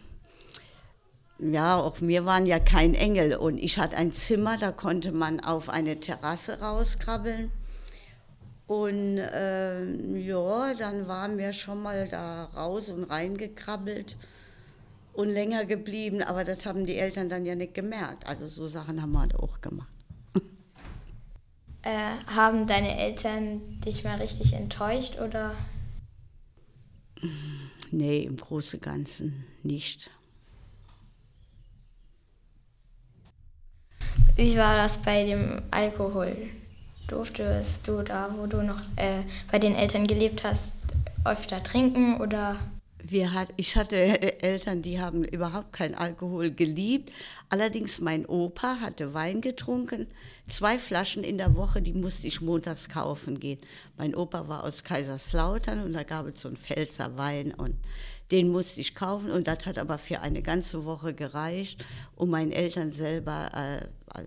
ja, 1.37 1.77
auch 1.77 2.01
wir 2.01 2.25
waren 2.25 2.47
ja 2.47 2.57
kein 2.57 2.95
Engel 2.95 3.35
und 3.35 3.59
ich 3.59 3.77
hatte 3.77 3.95
ein 3.95 4.11
Zimmer, 4.11 4.57
da 4.57 4.71
konnte 4.71 5.11
man 5.11 5.39
auf 5.39 5.69
eine 5.69 5.99
Terrasse 5.99 6.59
rauskrabbeln. 6.59 7.51
Und 8.67 9.17
äh, 9.17 9.85
ja, 10.17 10.73
dann 10.73 11.07
waren 11.07 11.37
wir 11.37 11.53
schon 11.53 11.81
mal 11.81 12.07
da 12.09 12.45
raus 12.45 12.89
und 12.89 13.05
reingekrabbelt 13.05 14.17
und 15.13 15.29
länger 15.29 15.65
geblieben, 15.65 16.21
aber 16.21 16.43
das 16.43 16.65
haben 16.65 16.85
die 16.85 16.97
Eltern 16.97 17.29
dann 17.29 17.45
ja 17.45 17.55
nicht 17.55 17.73
gemerkt. 17.73 18.27
Also 18.27 18.47
so 18.47 18.67
Sachen 18.67 19.01
haben 19.01 19.13
wir 19.13 19.21
halt 19.21 19.35
auch 19.35 19.61
gemacht. 19.61 19.87
Äh, 21.83 22.17
haben 22.25 22.67
deine 22.67 22.97
Eltern 22.97 23.79
dich 23.79 24.03
mal 24.03 24.17
richtig 24.17 24.53
enttäuscht 24.53 25.19
oder? 25.19 25.55
Nee, 27.91 28.23
im 28.23 28.35
Großen 28.35 28.79
und 28.79 28.83
Ganzen 28.83 29.45
nicht. 29.63 30.09
Wie 34.35 34.57
war 34.57 34.75
das 34.75 34.97
bei 34.97 35.23
dem 35.23 35.61
Alkohol? 35.71 36.49
Durftest 37.07 37.87
du 37.87 38.01
da, 38.01 38.33
wo 38.37 38.47
du 38.47 38.61
noch 38.61 38.81
äh, 38.97 39.21
bei 39.49 39.59
den 39.59 39.75
Eltern 39.75 40.07
gelebt 40.07 40.43
hast, 40.43 40.75
öfter 41.23 41.63
trinken 41.63 42.19
oder? 42.19 42.57
Wir 43.01 43.31
hat, 43.31 43.49
ich 43.55 43.77
hatte 43.77 43.95
Eltern, 44.41 44.81
die 44.81 44.99
haben 44.99 45.23
überhaupt 45.23 45.71
keinen 45.71 45.95
Alkohol 45.95 46.51
geliebt. 46.51 47.13
Allerdings 47.47 48.01
mein 48.01 48.25
Opa 48.25 48.81
hatte 48.81 49.13
Wein 49.13 49.39
getrunken, 49.39 50.07
zwei 50.47 50.77
Flaschen 50.77 51.23
in 51.23 51.37
der 51.37 51.55
Woche, 51.55 51.81
die 51.81 51.93
musste 51.93 52.27
ich 52.27 52.41
montags 52.41 52.89
kaufen 52.89 53.39
gehen. 53.39 53.59
Mein 53.97 54.13
Opa 54.13 54.49
war 54.49 54.65
aus 54.65 54.83
Kaiserslautern 54.83 55.81
und 55.83 55.93
da 55.93 56.03
gab 56.03 56.27
es 56.27 56.41
so 56.41 56.49
einen 56.49 56.57
Pfälzer 56.57 57.15
Wein 57.15 57.53
und 57.53 57.75
den 58.31 58.49
musste 58.49 58.81
ich 58.81 58.93
kaufen 58.93 59.31
und 59.31 59.47
das 59.47 59.65
hat 59.65 59.77
aber 59.77 59.97
für 59.97 60.19
eine 60.19 60.41
ganze 60.41 60.83
Woche 60.83 61.13
gereicht, 61.13 61.85
um 62.15 62.29
meinen 62.29 62.51
Eltern 62.51 62.91
selber 62.91 63.49
äh, 63.53 64.23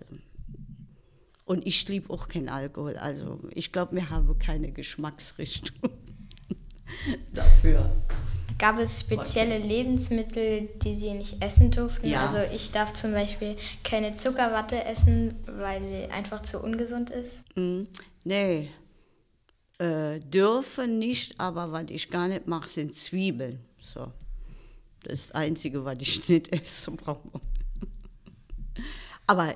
und 1.51 1.67
ich 1.67 1.85
liebe 1.89 2.09
auch 2.13 2.29
keinen 2.29 2.47
Alkohol. 2.47 2.95
Also 2.95 3.41
ich 3.53 3.73
glaube, 3.73 3.97
wir 3.97 4.09
haben 4.09 4.39
keine 4.39 4.71
Geschmacksrichtung 4.71 5.91
dafür. 7.33 7.91
Gab 8.57 8.79
es 8.79 9.01
spezielle 9.01 9.57
Lebensmittel, 9.57 10.69
die 10.81 10.95
Sie 10.95 11.11
nicht 11.11 11.43
essen 11.43 11.69
durften? 11.69 12.07
Ja. 12.07 12.25
Also 12.25 12.37
ich 12.55 12.71
darf 12.71 12.93
zum 12.93 13.11
Beispiel 13.11 13.57
keine 13.83 14.13
Zuckerwatte 14.13 14.85
essen, 14.85 15.35
weil 15.45 15.81
sie 15.83 16.05
einfach 16.05 16.41
zu 16.41 16.57
ungesund 16.61 17.09
ist. 17.09 17.43
Mm, 17.55 17.81
nee, 18.23 18.69
äh, 19.77 20.21
dürfen 20.21 20.99
nicht, 20.99 21.37
aber 21.37 21.73
was 21.73 21.85
ich 21.89 22.09
gar 22.09 22.29
nicht 22.29 22.47
mache, 22.47 22.69
sind 22.69 22.95
Zwiebeln. 22.95 23.59
So. 23.81 24.13
Das 25.03 25.13
ist 25.13 25.29
das 25.31 25.35
Einzige, 25.35 25.83
was 25.83 25.97
ich 25.99 26.29
nicht 26.29 26.53
esse. 26.53 26.93
aber 29.27 29.53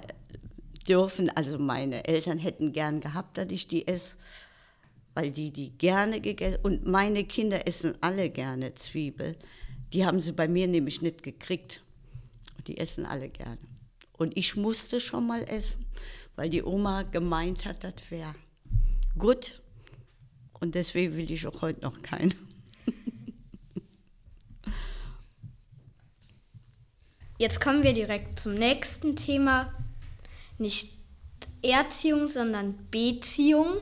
dürfen, 0.87 1.29
also 1.29 1.57
meine 1.59 2.07
Eltern 2.07 2.37
hätten 2.37 2.71
gern 2.71 2.99
gehabt, 2.99 3.37
dass 3.37 3.51
ich 3.51 3.67
die 3.67 3.87
esse, 3.87 4.15
weil 5.13 5.31
die 5.31 5.51
die 5.51 5.71
gerne 5.71 6.21
gegessen 6.21 6.59
und 6.63 6.85
meine 6.85 7.23
Kinder 7.23 7.67
essen 7.67 7.95
alle 8.01 8.29
gerne 8.29 8.73
Zwiebel. 8.75 9.35
Die 9.93 10.05
haben 10.05 10.21
sie 10.21 10.33
bei 10.33 10.47
mir 10.47 10.67
nämlich 10.67 11.01
nicht 11.01 11.23
gekriegt. 11.23 11.81
Und 12.57 12.67
die 12.67 12.77
essen 12.77 13.05
alle 13.05 13.29
gerne. 13.29 13.57
Und 14.17 14.37
ich 14.37 14.55
musste 14.55 14.99
schon 14.99 15.27
mal 15.27 15.43
essen, 15.43 15.85
weil 16.35 16.49
die 16.49 16.63
Oma 16.63 17.03
gemeint 17.03 17.65
hat, 17.65 17.83
das 17.83 17.93
wäre 18.09 18.35
gut. 19.17 19.61
Und 20.59 20.75
deswegen 20.75 21.15
will 21.15 21.29
ich 21.31 21.45
auch 21.47 21.61
heute 21.61 21.81
noch 21.81 22.01
keinen. 22.01 22.33
Jetzt 27.37 27.59
kommen 27.59 27.83
wir 27.83 27.93
direkt 27.93 28.39
zum 28.39 28.55
nächsten 28.55 29.15
Thema. 29.15 29.73
Nicht 30.57 30.93
Erziehung, 31.61 32.27
sondern 32.27 32.75
Beziehung. 32.91 33.77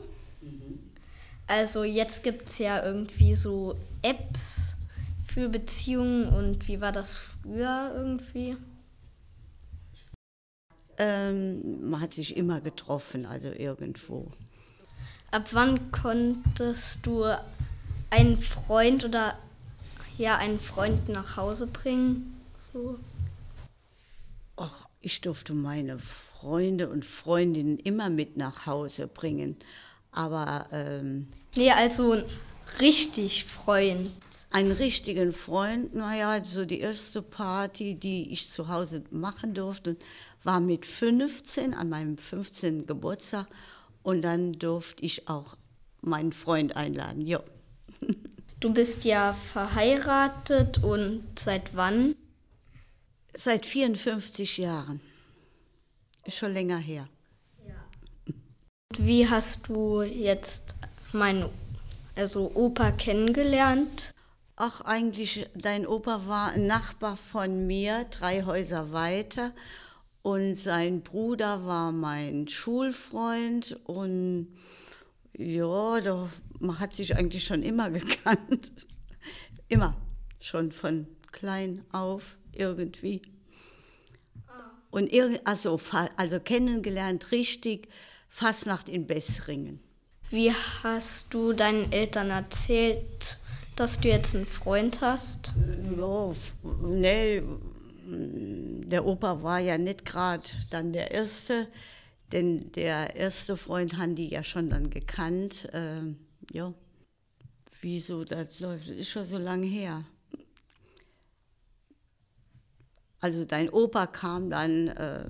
Also 1.47 1.83
jetzt 1.83 2.23
gibt 2.23 2.49
es 2.49 2.57
ja 2.57 2.83
irgendwie 2.83 3.35
so 3.35 3.75
Apps 4.01 4.75
für 5.25 5.49
Beziehungen 5.49 6.29
und 6.29 6.67
wie 6.67 6.79
war 6.79 6.91
das 6.91 7.17
früher 7.17 7.91
irgendwie? 7.95 8.55
Ähm, 10.97 11.89
man 11.89 12.01
hat 12.01 12.13
sich 12.13 12.37
immer 12.37 12.61
getroffen, 12.61 13.25
also 13.25 13.49
irgendwo. 13.49 14.31
Ab 15.31 15.49
wann 15.51 15.91
konntest 15.91 17.05
du 17.05 17.25
einen 18.11 18.37
Freund 18.37 19.03
oder 19.03 19.37
ja 20.17 20.37
einen 20.37 20.59
Freund 20.59 21.09
nach 21.09 21.35
Hause 21.37 21.67
bringen? 21.67 22.39
So. 22.71 22.99
Ach, 24.55 24.87
ich 25.03 25.21
durfte 25.21 25.53
meine 25.53 25.99
Freunde 25.99 26.89
und 26.89 27.05
Freundinnen 27.05 27.77
immer 27.77 28.09
mit 28.09 28.37
nach 28.37 28.65
Hause 28.65 29.07
bringen. 29.07 29.57
Aber 30.11 30.67
ähm, 30.71 31.27
Nee, 31.55 31.71
also 31.71 32.23
richtig 32.79 33.45
Freund. 33.45 34.09
einen 34.51 34.71
richtigen 34.71 35.33
Freund, 35.33 35.93
naja, 35.93 36.43
so 36.43 36.65
die 36.65 36.79
erste 36.79 37.21
Party, 37.21 37.95
die 37.95 38.31
ich 38.31 38.49
zu 38.49 38.69
Hause 38.69 39.03
machen 39.11 39.53
durfte, 39.53 39.97
war 40.43 40.59
mit 40.59 40.85
15, 40.85 41.73
an 41.73 41.89
meinem 41.89 42.17
15. 42.17 42.85
Geburtstag. 42.87 43.47
Und 44.03 44.21
dann 44.21 44.53
durfte 44.53 45.03
ich 45.03 45.27
auch 45.27 45.55
meinen 46.01 46.31
Freund 46.33 46.75
einladen. 46.75 47.21
Jo. 47.21 47.39
Du 48.59 48.71
bist 48.71 49.03
ja 49.03 49.33
verheiratet 49.33 50.81
und 50.85 51.25
seit 51.37 51.75
wann? 51.75 52.15
Seit 53.35 53.65
54 53.65 54.57
Jahren. 54.57 55.01
Ist 56.25 56.37
schon 56.37 56.53
länger 56.53 56.77
her. 56.77 57.07
Und 58.91 59.07
wie 59.07 59.27
hast 59.27 59.67
du 59.67 60.03
jetzt 60.03 60.75
meinen 61.13 61.49
also 62.15 62.51
Opa 62.53 62.91
kennengelernt? 62.91 64.13
Ach, 64.55 64.81
eigentlich, 64.81 65.49
dein 65.55 65.87
Opa 65.87 66.27
war 66.27 66.51
ein 66.51 66.67
Nachbar 66.67 67.17
von 67.17 67.65
mir, 67.65 68.05
drei 68.05 68.43
Häuser 68.43 68.91
weiter. 68.91 69.51
Und 70.21 70.55
sein 70.55 71.01
Bruder 71.01 71.65
war 71.65 71.91
mein 71.91 72.47
Schulfreund. 72.47 73.79
Und 73.85 74.47
ja, 75.35 75.99
da, 76.01 76.29
man 76.59 76.79
hat 76.79 76.93
sich 76.93 77.15
eigentlich 77.15 77.45
schon 77.45 77.63
immer 77.63 77.89
gekannt. 77.89 78.71
Immer. 79.69 79.97
Schon 80.39 80.71
von 80.71 81.07
klein 81.33 81.83
auf 81.91 82.37
irgendwie. 82.53 83.21
Und 84.91 85.11
irgend, 85.11 85.41
also, 85.45 85.79
also 86.15 86.39
kennengelernt 86.39 87.31
richtig 87.31 87.89
Fastnacht 88.29 88.87
in 88.87 89.07
Bessringen. 89.07 89.79
Wie 90.29 90.51
hast 90.51 91.33
du 91.33 91.53
deinen 91.53 91.91
Eltern 91.91 92.29
erzählt, 92.29 93.37
dass 93.75 93.99
du 93.99 94.07
jetzt 94.07 94.35
einen 94.35 94.45
Freund 94.45 95.01
hast? 95.01 95.53
F- 96.31 96.53
nee, 96.83 97.41
der 98.05 99.05
Opa 99.05 99.41
war 99.43 99.59
ja 99.59 99.77
nicht 99.77 100.05
gerade 100.05 100.43
dann 100.69 100.93
der 100.93 101.11
Erste, 101.11 101.67
denn 102.31 102.71
der 102.73 103.15
erste 103.15 103.57
Freund 103.57 103.97
haben 103.97 104.15
die 104.15 104.29
ja 104.29 104.43
schon 104.43 104.69
dann 104.69 104.89
gekannt. 104.89 105.69
Ähm, 105.73 106.17
ja, 106.51 106.73
wieso 107.81 108.23
das 108.23 108.59
läuft, 108.59 108.89
das 108.89 108.95
ist 108.97 109.09
schon 109.09 109.25
so 109.25 109.37
lange 109.37 109.65
her. 109.67 110.03
Also 113.23 113.45
dein 113.45 113.69
Opa 113.69 114.05
kam 114.05 114.49
dann 114.49 114.89
äh, 114.89 115.23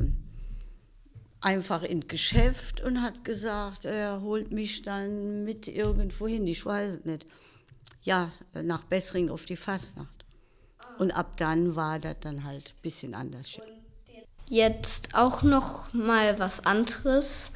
einfach 1.42 1.84
ins 1.84 2.08
Geschäft 2.08 2.82
und 2.82 3.04
hat 3.04 3.24
gesagt, 3.24 3.86
er 3.86 4.22
holt 4.22 4.52
mich 4.52 4.82
dann 4.82 5.44
mit 5.44 5.68
irgendwo 5.68 6.28
hin, 6.28 6.48
ich 6.48 6.66
weiß 6.66 6.90
es 6.90 7.06
nicht. 7.06 7.28
Ja, 8.02 8.32
nach 8.64 8.84
Bessring 8.86 9.30
auf 9.30 9.46
die 9.46 9.56
Fastnacht. 9.56 10.26
Und 10.98 11.12
ab 11.12 11.38
dann 11.38 11.76
war 11.76 12.00
das 12.00 12.16
dann 12.22 12.44
halt 12.44 12.74
ein 12.76 12.82
bisschen 12.82 13.14
anders. 13.14 13.60
Jetzt 14.50 15.14
auch 15.14 15.44
noch 15.44 15.94
mal 15.94 16.40
was 16.40 16.66
anderes. 16.66 17.54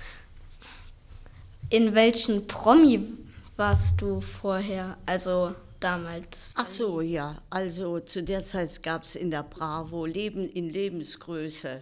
In 1.71 1.95
welchen 1.95 2.45
Promi 2.45 3.11
warst 3.55 4.01
du 4.01 4.21
vorher? 4.21 4.97
Also 5.07 5.55
damals. 5.79 6.51
Ach 6.55 6.69
so, 6.69 7.01
ja. 7.01 7.41
Also 7.49 7.99
zu 7.99 8.23
der 8.23 8.43
Zeit 8.43 8.81
gab 8.83 9.03
es 9.03 9.15
in 9.15 9.31
der 9.31 9.43
Bravo 9.43 10.05
Leben 10.05 10.49
in 10.49 10.69
Lebensgröße 10.69 11.81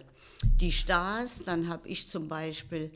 die 0.60 0.72
Stars. 0.72 1.42
Dann 1.44 1.68
habe 1.68 1.88
ich 1.88 2.08
zum 2.08 2.28
Beispiel 2.28 2.90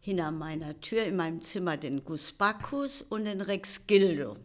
hinter 0.00 0.30
meiner 0.30 0.80
Tür 0.80 1.04
in 1.04 1.16
meinem 1.16 1.42
Zimmer 1.42 1.76
den 1.76 2.04
Gus 2.04 2.32
Bacchus 2.32 3.02
und 3.02 3.24
den 3.24 3.40
Rex 3.40 3.86
Gildo 3.86 4.36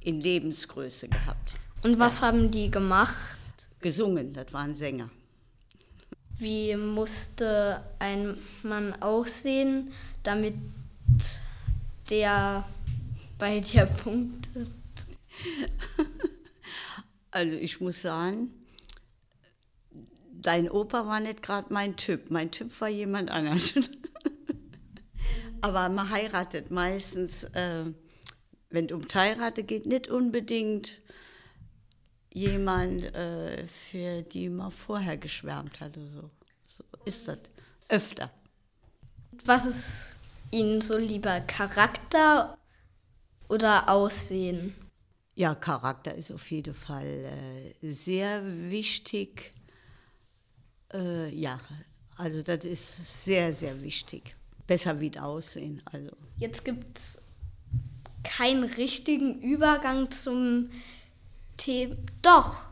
in 0.00 0.20
Lebensgröße 0.20 1.08
gehabt. 1.08 1.54
Und 1.84 1.98
was 1.98 2.22
haben 2.22 2.50
die 2.50 2.70
gemacht? 2.70 3.38
Gesungen, 3.80 4.32
das 4.32 4.52
waren 4.52 4.74
Sänger. 4.74 5.10
Wie 6.38 6.74
musste 6.76 7.82
ein 7.98 8.36
Mann 8.62 8.94
aussehen, 9.02 9.92
damit 10.22 10.54
der 12.10 12.66
bei 13.38 13.60
dir 13.60 13.86
punktet? 13.86 14.68
Also 17.36 17.58
ich 17.58 17.82
muss 17.82 18.00
sagen, 18.00 18.50
dein 20.32 20.70
Opa 20.70 21.06
war 21.06 21.20
nicht 21.20 21.42
gerade 21.42 21.70
mein 21.70 21.96
Typ. 21.96 22.30
Mein 22.30 22.50
Typ 22.50 22.80
war 22.80 22.88
jemand 22.88 23.30
anders. 23.30 23.74
Aber 25.60 25.90
man 25.90 26.08
heiratet 26.08 26.70
meistens, 26.70 27.44
äh, 27.44 27.84
wenn 28.70 28.86
es 28.86 28.92
um 28.92 29.06
Heirate 29.12 29.64
geht, 29.64 29.84
nicht 29.84 30.08
unbedingt 30.08 31.02
jemand, 32.32 33.04
äh, 33.14 33.66
für 33.66 34.22
die 34.22 34.48
man 34.48 34.70
vorher 34.70 35.18
geschwärmt 35.18 35.80
hat. 35.80 35.96
So. 35.96 36.30
so 36.66 36.84
ist 37.04 37.28
das 37.28 37.42
öfter. 37.90 38.30
Was 39.44 39.66
ist 39.66 40.20
Ihnen 40.52 40.80
so 40.80 40.96
lieber, 40.96 41.40
Charakter 41.40 42.56
oder 43.48 43.90
Aussehen? 43.90 44.74
Ja, 45.36 45.54
Charakter 45.54 46.14
ist 46.14 46.32
auf 46.32 46.50
jeden 46.50 46.72
Fall 46.72 47.04
äh, 47.82 47.90
sehr 47.90 48.42
wichtig. 48.70 49.52
Äh, 50.94 51.28
ja, 51.28 51.60
also 52.16 52.42
das 52.42 52.64
ist 52.64 53.24
sehr, 53.24 53.52
sehr 53.52 53.82
wichtig. 53.82 54.34
Besser 54.66 54.98
wie 54.98 55.10
das 55.10 55.22
Aussehen. 55.22 55.82
Also. 55.84 56.10
Jetzt 56.38 56.64
gibt 56.64 56.98
es 56.98 57.20
keinen 58.24 58.64
richtigen 58.64 59.42
Übergang 59.42 60.10
zum 60.10 60.70
Thema. 61.58 61.96
Doch, 62.22 62.64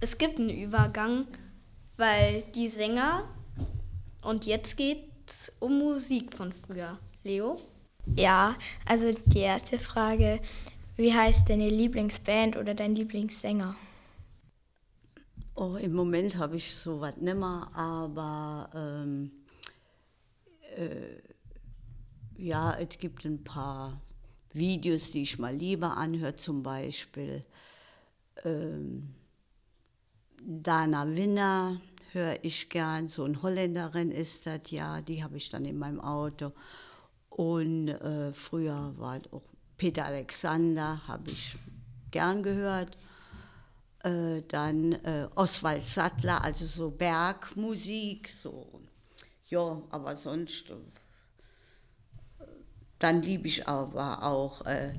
es 0.00 0.16
gibt 0.16 0.38
einen 0.38 0.48
Übergang, 0.48 1.26
weil 1.98 2.44
die 2.54 2.70
Sänger 2.70 3.28
und 4.22 4.46
jetzt 4.46 4.78
geht 4.78 5.04
es 5.26 5.52
um 5.60 5.78
Musik 5.78 6.34
von 6.34 6.50
früher. 6.50 6.98
Leo? 7.24 7.60
Ja, 8.14 8.56
also 8.86 9.12
die 9.26 9.40
erste 9.40 9.78
Frage, 9.78 10.40
wie 10.96 11.12
heißt 11.12 11.48
deine 11.48 11.68
Lieblingsband 11.68 12.56
oder 12.56 12.74
dein 12.74 12.94
Lieblingssänger? 12.94 13.74
Oh, 15.54 15.76
im 15.76 15.94
Moment 15.94 16.36
habe 16.36 16.56
ich 16.56 16.74
so 16.74 17.00
was 17.00 17.16
nimmer, 17.16 17.70
aber 17.74 18.68
ähm, 18.74 19.30
äh, 20.76 21.22
ja, 22.36 22.76
es 22.78 22.98
gibt 22.98 23.24
ein 23.24 23.42
paar 23.42 24.00
Videos, 24.52 25.10
die 25.10 25.22
ich 25.22 25.38
mal 25.38 25.54
lieber 25.54 25.96
anhöre, 25.96 26.36
zum 26.36 26.62
Beispiel 26.62 27.44
ähm, 28.44 29.14
Dana 30.42 31.06
Winner 31.16 31.80
höre 32.12 32.38
ich 32.42 32.68
gern, 32.68 33.08
so 33.08 33.24
eine 33.24 33.42
Holländerin 33.42 34.10
ist 34.10 34.46
das 34.46 34.70
ja, 34.70 35.00
die 35.00 35.24
habe 35.24 35.36
ich 35.36 35.48
dann 35.48 35.64
in 35.64 35.78
meinem 35.78 36.00
Auto. 36.00 36.52
Und 37.28 37.88
äh, 37.88 38.32
früher 38.32 38.94
war 38.96 39.20
auch 39.32 39.55
Peter 39.76 40.04
Alexander, 40.06 41.06
habe 41.06 41.30
ich 41.30 41.56
gern 42.10 42.42
gehört. 42.42 42.96
Äh, 44.02 44.42
dann 44.48 44.92
äh, 44.92 45.28
Oswald 45.34 45.84
Sattler, 45.84 46.42
also 46.44 46.66
so 46.66 46.90
Bergmusik, 46.90 48.30
so, 48.30 48.80
ja, 49.48 49.82
aber 49.90 50.16
sonst, 50.16 50.70
äh, 50.70 50.74
dann 52.98 53.22
liebe 53.22 53.48
ich 53.48 53.66
aber 53.66 54.22
auch 54.22 54.64
äh, 54.64 54.94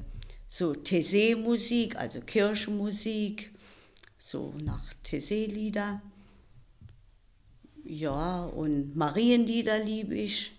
so 0.48 0.74
Tessé-Musik, 0.74 1.96
also 1.96 2.22
Kirchenmusik, 2.22 3.54
so 4.18 4.54
nach 4.62 4.94
Tessé-Lieder. 5.04 6.02
Ja, 7.86 8.44
und 8.46 8.96
Marienlieder 8.96 9.80
liebe 9.80 10.16
ich 10.16 10.57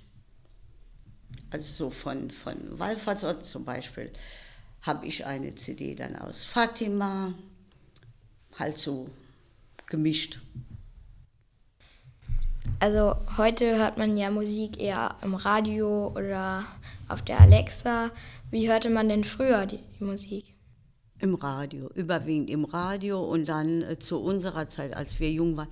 also 1.51 1.85
so 1.85 1.91
von, 1.91 2.31
von 2.31 2.57
Wallfahrtsort 2.79 3.45
zum 3.45 3.65
Beispiel, 3.65 4.11
habe 4.83 5.07
ich 5.07 5.27
eine 5.27 5.55
CD 5.55 5.95
dann 5.95 6.17
aus 6.17 6.45
Fatima, 6.45 7.35
halt 8.59 8.79
so 8.79 9.09
gemischt. 9.87 10.41
Also 12.81 13.17
heute 13.37 13.77
hört 13.77 13.99
man 13.99 14.17
ja 14.17 14.31
Musik 14.31 14.79
eher 14.81 15.17
im 15.23 15.35
Radio 15.35 16.09
oder 16.09 16.65
auf 17.09 17.23
der 17.23 17.41
Alexa. 17.41 18.11
Wie 18.51 18.69
hörte 18.69 18.91
man 18.91 19.09
denn 19.09 19.25
früher 19.25 19.67
die, 19.67 19.81
die 19.99 20.05
Musik? 20.05 20.55
Im 21.19 21.35
Radio, 21.35 21.91
überwiegend 21.95 22.51
im 22.51 22.65
Radio 22.65 23.25
und 23.25 23.47
dann 23.49 23.83
äh, 23.83 23.99
zu 23.99 24.21
unserer 24.21 24.69
Zeit, 24.69 24.95
als 24.95 25.19
wir 25.19 25.33
jung 25.33 25.57
waren, 25.57 25.69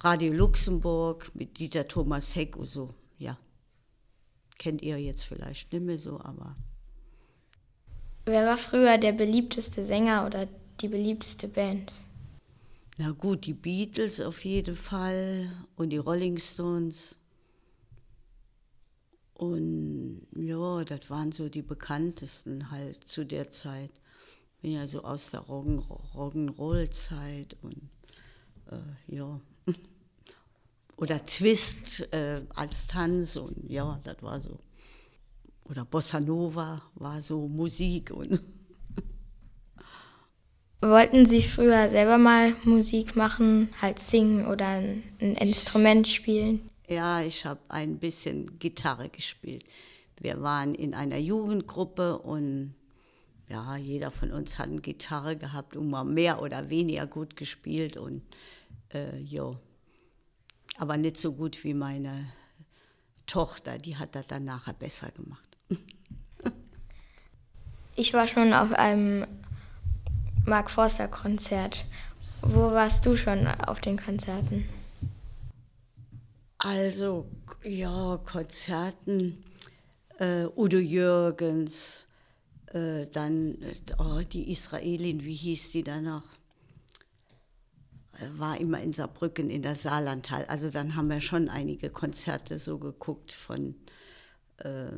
Radio 0.00 0.34
Luxemburg 0.34 1.30
mit 1.34 1.58
Dieter 1.58 1.88
Thomas 1.88 2.36
Heck 2.36 2.56
und 2.56 2.66
so, 2.66 2.92
ja 3.16 3.38
kennt 4.58 4.82
ihr 4.82 4.98
jetzt 4.98 5.24
vielleicht 5.24 5.72
nicht 5.72 5.84
mehr 5.84 5.98
so, 5.98 6.20
aber. 6.20 6.56
Wer 8.26 8.46
war 8.46 8.56
früher 8.56 8.98
der 8.98 9.12
beliebteste 9.12 9.84
Sänger 9.84 10.26
oder 10.26 10.48
die 10.80 10.88
beliebteste 10.88 11.48
Band? 11.48 11.92
Na 12.96 13.10
gut, 13.10 13.46
die 13.46 13.54
Beatles 13.54 14.20
auf 14.20 14.44
jeden 14.44 14.76
Fall 14.76 15.50
und 15.76 15.90
die 15.90 15.98
Rolling 15.98 16.38
Stones. 16.38 17.16
Und 19.34 20.26
ja, 20.36 20.84
das 20.84 21.10
waren 21.10 21.32
so 21.32 21.48
die 21.48 21.62
bekanntesten 21.62 22.70
halt 22.70 23.02
zu 23.04 23.26
der 23.26 23.50
Zeit. 23.50 23.90
Bin 24.62 24.70
ja 24.72 24.86
so 24.86 25.02
aus 25.02 25.30
der 25.30 25.42
Rock'n'Roll-Zeit 25.42 27.56
und 27.60 27.90
äh, 28.70 29.14
ja. 29.14 29.40
Oder 31.04 31.24
Twist 31.26 32.10
äh, 32.14 32.40
als 32.54 32.86
Tanz 32.86 33.36
und 33.36 33.70
ja, 33.70 34.00
das 34.04 34.22
war 34.22 34.40
so. 34.40 34.58
Oder 35.68 35.84
Bossa 35.84 36.18
Nova 36.18 36.80
war 36.94 37.20
so 37.20 37.46
Musik 37.46 38.10
und. 38.10 38.40
Wollten 40.80 41.26
Sie 41.26 41.42
früher 41.42 41.90
selber 41.90 42.16
mal 42.16 42.54
Musik 42.64 43.16
machen, 43.16 43.68
halt 43.82 43.98
singen 43.98 44.46
oder 44.46 44.66
ein, 44.66 45.02
ein 45.20 45.34
Instrument 45.34 46.08
spielen? 46.08 46.70
Ja, 46.88 47.20
ich 47.20 47.44
habe 47.44 47.60
ein 47.68 47.98
bisschen 47.98 48.58
Gitarre 48.58 49.10
gespielt. 49.10 49.64
Wir 50.18 50.40
waren 50.40 50.74
in 50.74 50.94
einer 50.94 51.18
Jugendgruppe 51.18 52.18
und 52.18 52.74
ja, 53.50 53.76
jeder 53.76 54.10
von 54.10 54.32
uns 54.32 54.58
hat 54.58 54.68
eine 54.68 54.80
Gitarre 54.80 55.36
gehabt 55.36 55.76
und 55.76 55.90
mal 55.90 56.04
mehr 56.04 56.40
oder 56.40 56.70
weniger 56.70 57.06
gut 57.06 57.36
gespielt 57.36 57.98
und 57.98 58.22
äh, 58.94 59.20
ja, 59.20 59.54
aber 60.76 60.96
nicht 60.96 61.16
so 61.16 61.32
gut 61.32 61.64
wie 61.64 61.74
meine 61.74 62.26
Tochter, 63.26 63.78
die 63.78 63.96
hat 63.96 64.14
das 64.14 64.26
dann 64.26 64.44
nachher 64.44 64.74
besser 64.74 65.10
gemacht. 65.10 65.56
Ich 67.96 68.12
war 68.12 68.26
schon 68.26 68.52
auf 68.54 68.72
einem 68.72 69.24
Mark 70.44 70.68
Forster 70.68 71.06
Konzert. 71.06 71.86
Wo 72.42 72.72
warst 72.72 73.06
du 73.06 73.16
schon 73.16 73.46
auf 73.46 73.80
den 73.80 74.02
Konzerten? 74.02 74.68
Also, 76.58 77.26
ja, 77.62 78.18
Konzerten, 78.24 79.44
äh, 80.18 80.46
Udo 80.56 80.78
Jürgens, 80.78 82.06
äh, 82.72 83.06
dann 83.06 83.58
oh, 83.98 84.22
die 84.22 84.50
Israelin, 84.50 85.22
wie 85.22 85.34
hieß 85.34 85.70
die 85.70 85.84
da 85.84 86.00
noch? 86.00 86.24
War 88.36 88.60
immer 88.60 88.80
in 88.80 88.92
Saarbrücken 88.92 89.50
in 89.50 89.62
der 89.62 89.74
Saarlandtal. 89.74 90.44
Also 90.46 90.70
dann 90.70 90.96
haben 90.96 91.08
wir 91.08 91.20
schon 91.20 91.48
einige 91.48 91.90
Konzerte 91.90 92.58
so 92.58 92.78
geguckt 92.78 93.32
von, 93.32 93.74
äh, 94.58 94.90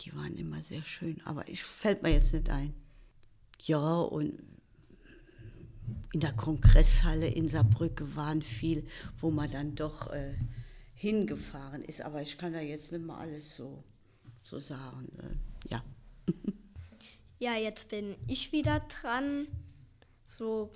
die 0.00 0.14
waren 0.14 0.36
immer 0.36 0.62
sehr 0.62 0.82
schön, 0.82 1.20
aber 1.24 1.48
ich 1.48 1.62
fällt 1.62 2.02
mir 2.02 2.12
jetzt 2.12 2.32
nicht 2.32 2.50
ein. 2.50 2.74
Ja, 3.62 4.00
und 4.00 4.42
in 6.12 6.20
der 6.20 6.32
Kongresshalle 6.32 7.28
in 7.28 7.48
Saarbrücke 7.48 8.16
waren 8.16 8.42
viel, 8.42 8.86
wo 9.20 9.30
man 9.30 9.50
dann 9.50 9.74
doch 9.74 10.10
äh, 10.12 10.34
hingefahren 10.94 11.82
ist. 11.82 12.00
Aber 12.00 12.22
ich 12.22 12.38
kann 12.38 12.52
da 12.52 12.60
jetzt 12.60 12.92
nicht 12.92 13.04
mal 13.04 13.18
alles 13.18 13.54
so, 13.54 13.84
so 14.42 14.58
sagen. 14.58 15.08
Äh, 15.18 15.70
ja. 15.70 15.84
Ja, 17.38 17.54
jetzt 17.54 17.90
bin 17.90 18.16
ich 18.26 18.52
wieder 18.52 18.80
dran. 18.80 19.46
So 20.24 20.72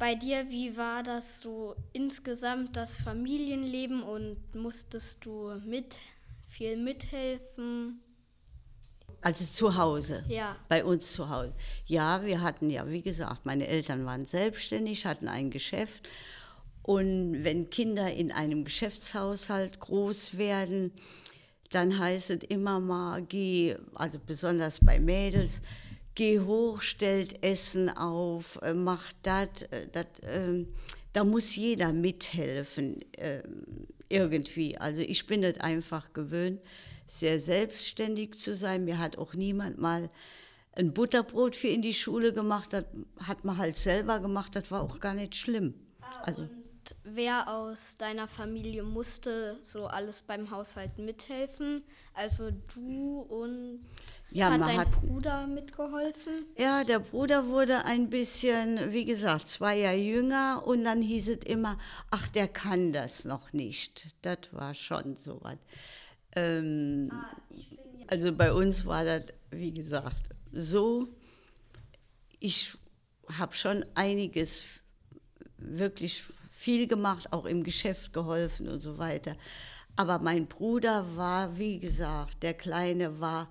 bei 0.00 0.14
dir, 0.14 0.48
wie 0.48 0.76
war 0.78 1.02
das 1.02 1.40
so 1.40 1.76
insgesamt 1.92 2.74
das 2.74 2.94
Familienleben 2.94 4.02
und 4.02 4.38
musstest 4.54 5.26
du 5.26 5.52
mit 5.64 5.98
viel 6.46 6.78
mithelfen? 6.78 8.00
Also 9.20 9.44
zu 9.44 9.76
Hause. 9.76 10.24
Ja. 10.26 10.56
Bei 10.70 10.84
uns 10.86 11.12
zu 11.12 11.28
Hause. 11.28 11.52
Ja, 11.84 12.24
wir 12.24 12.40
hatten 12.40 12.70
ja, 12.70 12.88
wie 12.88 13.02
gesagt, 13.02 13.44
meine 13.44 13.66
Eltern 13.68 14.06
waren 14.06 14.24
selbstständig, 14.24 15.04
hatten 15.04 15.28
ein 15.28 15.50
Geschäft. 15.50 16.08
Und 16.82 17.44
wenn 17.44 17.68
Kinder 17.68 18.10
in 18.10 18.32
einem 18.32 18.64
Geschäftshaushalt 18.64 19.80
groß 19.80 20.38
werden, 20.38 20.92
dann 21.72 21.98
heißt 21.98 22.30
es 22.30 22.38
immer 22.48 22.80
mal, 22.80 23.20
geh, 23.20 23.76
also 23.94 24.18
besonders 24.18 24.80
bei 24.80 24.98
Mädels, 24.98 25.60
geh 26.20 26.40
hoch, 26.40 26.82
stellt 26.82 27.42
Essen 27.42 27.88
auf, 27.88 28.60
äh, 28.60 28.74
macht 28.74 29.16
das, 29.22 29.62
äh, 29.70 30.66
da 31.14 31.24
muss 31.24 31.56
jeder 31.56 31.94
mithelfen 31.94 33.00
äh, 33.12 33.42
irgendwie. 34.10 34.76
Also 34.76 35.00
ich 35.00 35.26
bin 35.26 35.40
das 35.40 35.60
einfach 35.60 36.12
gewöhnt, 36.12 36.60
sehr 37.06 37.40
selbstständig 37.40 38.34
zu 38.34 38.54
sein. 38.54 38.84
Mir 38.84 38.98
hat 38.98 39.16
auch 39.16 39.32
niemand 39.32 39.78
mal 39.78 40.10
ein 40.72 40.92
Butterbrot 40.92 41.56
für 41.56 41.68
in 41.68 41.80
die 41.80 41.94
Schule 41.94 42.34
gemacht, 42.34 42.74
das 42.74 42.84
hat 43.20 43.46
man 43.46 43.56
halt 43.56 43.78
selber 43.78 44.20
gemacht, 44.20 44.54
das 44.54 44.70
war 44.70 44.82
auch 44.82 45.00
gar 45.00 45.14
nicht 45.14 45.36
schlimm. 45.36 45.72
Also 46.22 46.50
wer 47.04 47.48
aus 47.48 47.96
deiner 47.96 48.26
Familie 48.28 48.82
musste 48.82 49.58
so 49.62 49.86
alles 49.86 50.22
beim 50.22 50.50
Haushalt 50.50 50.98
mithelfen? 50.98 51.82
Also 52.14 52.50
du 52.74 53.20
und 53.20 53.80
Ja, 54.30 54.50
hat 54.50 54.60
dein 54.60 54.78
hat- 54.78 54.90
Bruder 54.92 55.46
mitgeholfen? 55.46 56.46
Ja, 56.56 56.84
der 56.84 56.98
Bruder 57.00 57.46
wurde 57.48 57.84
ein 57.84 58.10
bisschen, 58.10 58.92
wie 58.92 59.04
gesagt, 59.04 59.48
zwei 59.48 59.78
Jahre 59.78 59.96
jünger 59.96 60.62
und 60.66 60.84
dann 60.84 61.02
hieß 61.02 61.28
es 61.28 61.44
immer, 61.46 61.78
ach, 62.10 62.28
der 62.28 62.48
kann 62.48 62.92
das 62.92 63.24
noch 63.24 63.52
nicht. 63.52 64.06
Das 64.22 64.38
war 64.52 64.74
schon 64.74 65.16
so 65.16 65.38
was. 65.42 65.56
Ähm, 66.36 67.10
also 68.08 68.32
bei 68.32 68.52
uns 68.52 68.86
war 68.86 69.04
das, 69.04 69.24
wie 69.50 69.72
gesagt, 69.72 70.22
so, 70.52 71.08
ich 72.38 72.72
habe 73.38 73.54
schon 73.54 73.84
einiges 73.94 74.62
wirklich 75.58 76.24
viel 76.60 76.86
gemacht, 76.86 77.32
auch 77.32 77.46
im 77.46 77.64
Geschäft 77.64 78.12
geholfen 78.12 78.68
und 78.68 78.80
so 78.80 78.98
weiter. 78.98 79.34
Aber 79.96 80.18
mein 80.18 80.46
Bruder 80.46 81.06
war, 81.16 81.56
wie 81.56 81.78
gesagt, 81.78 82.42
der 82.42 82.52
Kleine 82.52 83.18
war 83.18 83.48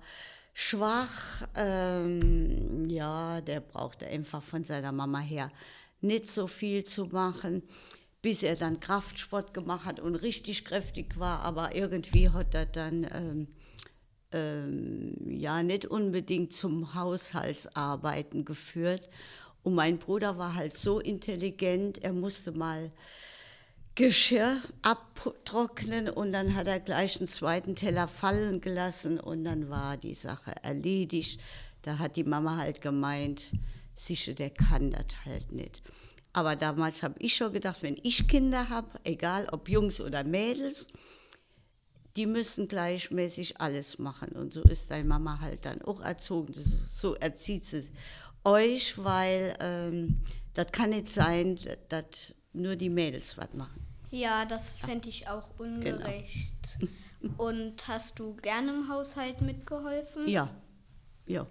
schwach. 0.54 1.42
Ähm, 1.56 2.88
ja, 2.88 3.40
der 3.40 3.60
brauchte 3.60 4.06
einfach 4.06 4.44
von 4.44 4.62
seiner 4.62 4.92
Mama 4.92 5.18
her 5.18 5.50
nicht 6.00 6.28
so 6.28 6.46
viel 6.46 6.84
zu 6.84 7.06
machen, 7.06 7.64
bis 8.22 8.44
er 8.44 8.54
dann 8.54 8.78
Kraftsport 8.78 9.54
gemacht 9.54 9.86
hat 9.86 9.98
und 9.98 10.14
richtig 10.14 10.64
kräftig 10.64 11.18
war. 11.18 11.40
Aber 11.40 11.74
irgendwie 11.74 12.28
hat 12.28 12.54
er 12.54 12.66
dann 12.66 13.08
ähm, 13.12 13.48
ähm, 14.30 15.16
ja 15.28 15.64
nicht 15.64 15.86
unbedingt 15.86 16.52
zum 16.52 16.94
Haushaltsarbeiten 16.94 18.44
geführt. 18.44 19.08
Und 19.62 19.74
mein 19.74 19.98
Bruder 19.98 20.38
war 20.38 20.54
halt 20.54 20.76
so 20.76 21.00
intelligent, 21.00 22.02
er 22.02 22.12
musste 22.12 22.52
mal 22.52 22.90
Geschirr 23.94 24.62
abtrocknen 24.82 26.08
und 26.08 26.32
dann 26.32 26.54
hat 26.54 26.66
er 26.66 26.80
gleich 26.80 27.18
einen 27.18 27.28
zweiten 27.28 27.74
Teller 27.74 28.08
fallen 28.08 28.60
gelassen 28.60 29.20
und 29.20 29.44
dann 29.44 29.68
war 29.68 29.96
die 29.96 30.14
Sache 30.14 30.54
erledigt. 30.62 31.40
Da 31.82 31.98
hat 31.98 32.16
die 32.16 32.24
Mama 32.24 32.56
halt 32.56 32.80
gemeint, 32.80 33.50
sicher, 33.96 34.32
der 34.32 34.50
kann 34.50 34.90
das 34.90 35.06
halt 35.24 35.52
nicht. 35.52 35.82
Aber 36.32 36.56
damals 36.56 37.02
habe 37.02 37.16
ich 37.18 37.34
schon 37.34 37.52
gedacht, 37.52 37.82
wenn 37.82 37.98
ich 38.02 38.28
Kinder 38.28 38.68
habe, 38.68 38.88
egal 39.04 39.48
ob 39.50 39.68
Jungs 39.68 40.00
oder 40.00 40.22
Mädels, 40.22 40.86
die 42.16 42.26
müssen 42.26 42.68
gleichmäßig 42.68 43.60
alles 43.60 43.98
machen. 43.98 44.32
Und 44.32 44.52
so 44.52 44.62
ist 44.62 44.90
deine 44.90 45.08
Mama 45.08 45.40
halt 45.40 45.64
dann 45.64 45.82
auch 45.82 46.00
erzogen. 46.00 46.52
So 46.54 47.14
erzieht 47.14 47.66
sie 47.66 47.84
euch, 48.44 49.02
weil 49.02 49.56
ähm, 49.60 50.20
das 50.54 50.70
kann 50.72 50.90
nicht 50.90 51.08
sein, 51.10 51.58
dass 51.88 52.34
nur 52.52 52.76
die 52.76 52.90
Mädels 52.90 53.36
was 53.38 53.52
machen. 53.54 53.86
Ja, 54.10 54.44
das 54.44 54.70
fände 54.70 55.08
ich 55.08 55.28
auch 55.28 55.56
Genau. 55.58 55.74
ungerecht. 55.96 56.78
Und 57.36 57.86
hast 57.86 58.18
du 58.18 58.34
gerne 58.36 58.72
im 58.72 58.88
Haushalt 58.88 59.40
mitgeholfen? 59.42 60.26
Ja, 60.26 60.50
ja. 61.26 61.46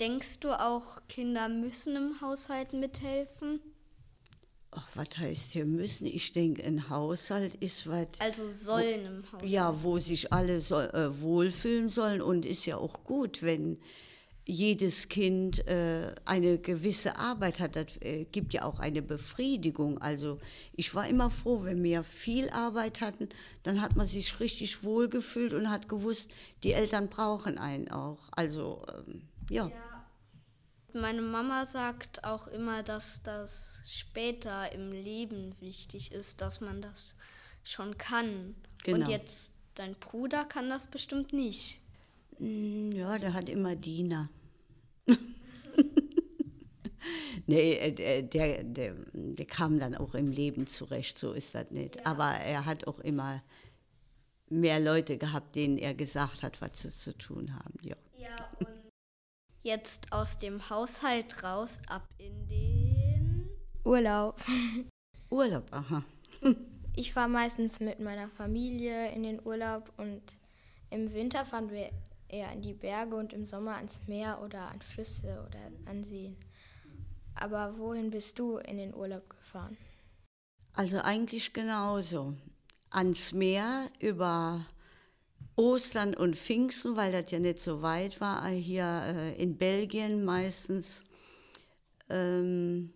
Denkst 0.00 0.40
du 0.40 0.52
auch, 0.52 1.00
Kinder 1.08 1.48
müssen 1.48 1.96
im 1.96 2.20
Haushalt 2.20 2.72
mithelfen? 2.72 3.60
Ach, 4.70 4.88
was 4.94 5.18
heißt 5.18 5.52
hier 5.52 5.66
müssen? 5.66 6.06
Ich 6.06 6.32
denke, 6.32 6.64
ein 6.64 6.88
Haushalt 6.90 7.54
ist 7.56 7.86
was. 7.88 8.08
Also 8.18 8.50
sollen 8.52 9.04
im 9.06 9.24
Haushalt. 9.32 9.50
Ja, 9.50 9.82
wo 9.82 9.98
sich 9.98 10.32
alle 10.32 10.60
so, 10.60 10.80
äh, 10.80 11.20
wohlfühlen 11.20 11.88
sollen 11.88 12.22
und 12.22 12.44
ist 12.44 12.66
ja 12.66 12.76
auch 12.76 13.04
gut, 13.04 13.42
wenn 13.42 13.78
jedes 14.46 15.08
Kind 15.08 15.66
äh, 15.66 16.14
eine 16.26 16.58
gewisse 16.58 17.16
Arbeit 17.16 17.60
hat. 17.60 17.76
Das 17.76 17.86
äh, 18.00 18.26
gibt 18.26 18.52
ja 18.52 18.62
auch 18.64 18.78
eine 18.78 19.00
Befriedigung. 19.00 19.98
Also 19.98 20.38
ich 20.72 20.94
war 20.94 21.08
immer 21.08 21.30
froh, 21.30 21.64
wenn 21.64 21.82
wir 21.82 22.04
viel 22.04 22.50
Arbeit 22.50 23.00
hatten, 23.00 23.28
dann 23.62 23.80
hat 23.80 23.96
man 23.96 24.06
sich 24.06 24.40
richtig 24.40 24.84
wohlgefühlt 24.84 25.54
und 25.54 25.70
hat 25.70 25.88
gewusst, 25.88 26.30
die 26.62 26.72
Eltern 26.72 27.08
brauchen 27.08 27.58
einen 27.58 27.90
auch. 27.90 28.18
Also 28.32 28.82
ähm, 29.06 29.22
ja. 29.48 29.70
Meine 30.92 31.22
Mama 31.22 31.64
sagt 31.64 32.22
auch 32.22 32.46
immer, 32.46 32.82
dass 32.82 33.22
das 33.22 33.80
später 33.88 34.70
im 34.72 34.92
Leben 34.92 35.54
wichtig 35.60 36.12
ist, 36.12 36.40
dass 36.40 36.60
man 36.60 36.82
das 36.82 37.16
schon 37.64 37.98
kann. 37.98 38.54
Und 38.86 38.94
Genau. 38.94 39.10
jetzt 39.10 39.52
dein 39.74 39.94
Bruder 39.94 40.44
kann 40.44 40.68
das 40.68 40.86
bestimmt 40.86 41.32
nicht. 41.32 41.80
Mm, 42.38 42.92
Ja, 42.92 43.18
der 43.18 43.32
hat 43.32 43.48
immer 43.48 43.76
Diener. 43.76 44.28
nee, 47.46 47.74
äh, 47.74 47.92
der, 47.92 48.22
der, 48.22 48.64
der, 48.64 48.94
der 49.12 49.46
kam 49.46 49.78
dann 49.78 49.94
auch 49.94 50.14
im 50.14 50.30
Leben 50.30 50.66
zurecht, 50.66 51.18
so 51.18 51.32
ist 51.32 51.54
das 51.54 51.70
nicht. 51.70 52.06
Aber 52.06 52.30
er 52.30 52.64
hat 52.64 52.86
auch 52.86 52.98
immer 53.00 53.42
mehr 54.48 54.80
Leute 54.80 55.18
gehabt, 55.18 55.54
denen 55.54 55.78
er 55.78 55.94
gesagt 55.94 56.42
hat, 56.42 56.60
was 56.60 56.80
sie 56.82 56.90
zu 56.90 57.16
tun 57.16 57.54
haben. 57.54 57.74
Ja. 57.82 57.96
Ja, 58.16 58.50
und 58.58 58.68
jetzt 59.62 60.12
aus 60.12 60.38
dem 60.38 60.70
Haushalt 60.70 61.42
raus, 61.42 61.80
ab 61.88 62.08
in 62.18 62.48
den. 62.48 63.48
Urlaub. 63.84 64.40
Urlaub, 65.30 65.66
aha. 65.72 66.04
Ich 66.96 67.12
fahre 67.12 67.28
meistens 67.28 67.80
mit 67.80 67.98
meiner 67.98 68.28
Familie 68.28 69.10
in 69.10 69.24
den 69.24 69.44
Urlaub 69.44 69.92
und 69.96 70.22
im 70.90 71.12
Winter 71.12 71.44
fahren 71.44 71.68
wir 71.72 71.90
eher 72.34 72.52
in 72.52 72.62
die 72.62 72.74
Berge 72.74 73.16
und 73.16 73.32
im 73.32 73.46
Sommer 73.46 73.76
ans 73.76 74.00
Meer 74.08 74.40
oder 74.42 74.68
an 74.68 74.82
Flüsse 74.82 75.44
oder 75.46 75.60
an 75.86 76.02
Seen. 76.02 76.36
Aber 77.36 77.78
wohin 77.78 78.10
bist 78.10 78.38
du 78.38 78.58
in 78.58 78.78
den 78.78 78.94
Urlaub 78.94 79.28
gefahren? 79.30 79.76
Also 80.72 80.98
eigentlich 80.98 81.52
genauso. 81.52 82.34
Ans 82.90 83.32
Meer 83.32 83.88
über 84.00 84.66
Ostern 85.56 86.14
und 86.14 86.36
Pfingsten, 86.36 86.96
weil 86.96 87.12
das 87.12 87.30
ja 87.30 87.38
nicht 87.38 87.60
so 87.60 87.82
weit 87.82 88.20
war, 88.20 88.46
hier 88.48 89.02
äh, 89.06 89.40
in 89.40 89.56
Belgien 89.56 90.24
meistens. 90.24 91.04
Ähm, 92.08 92.92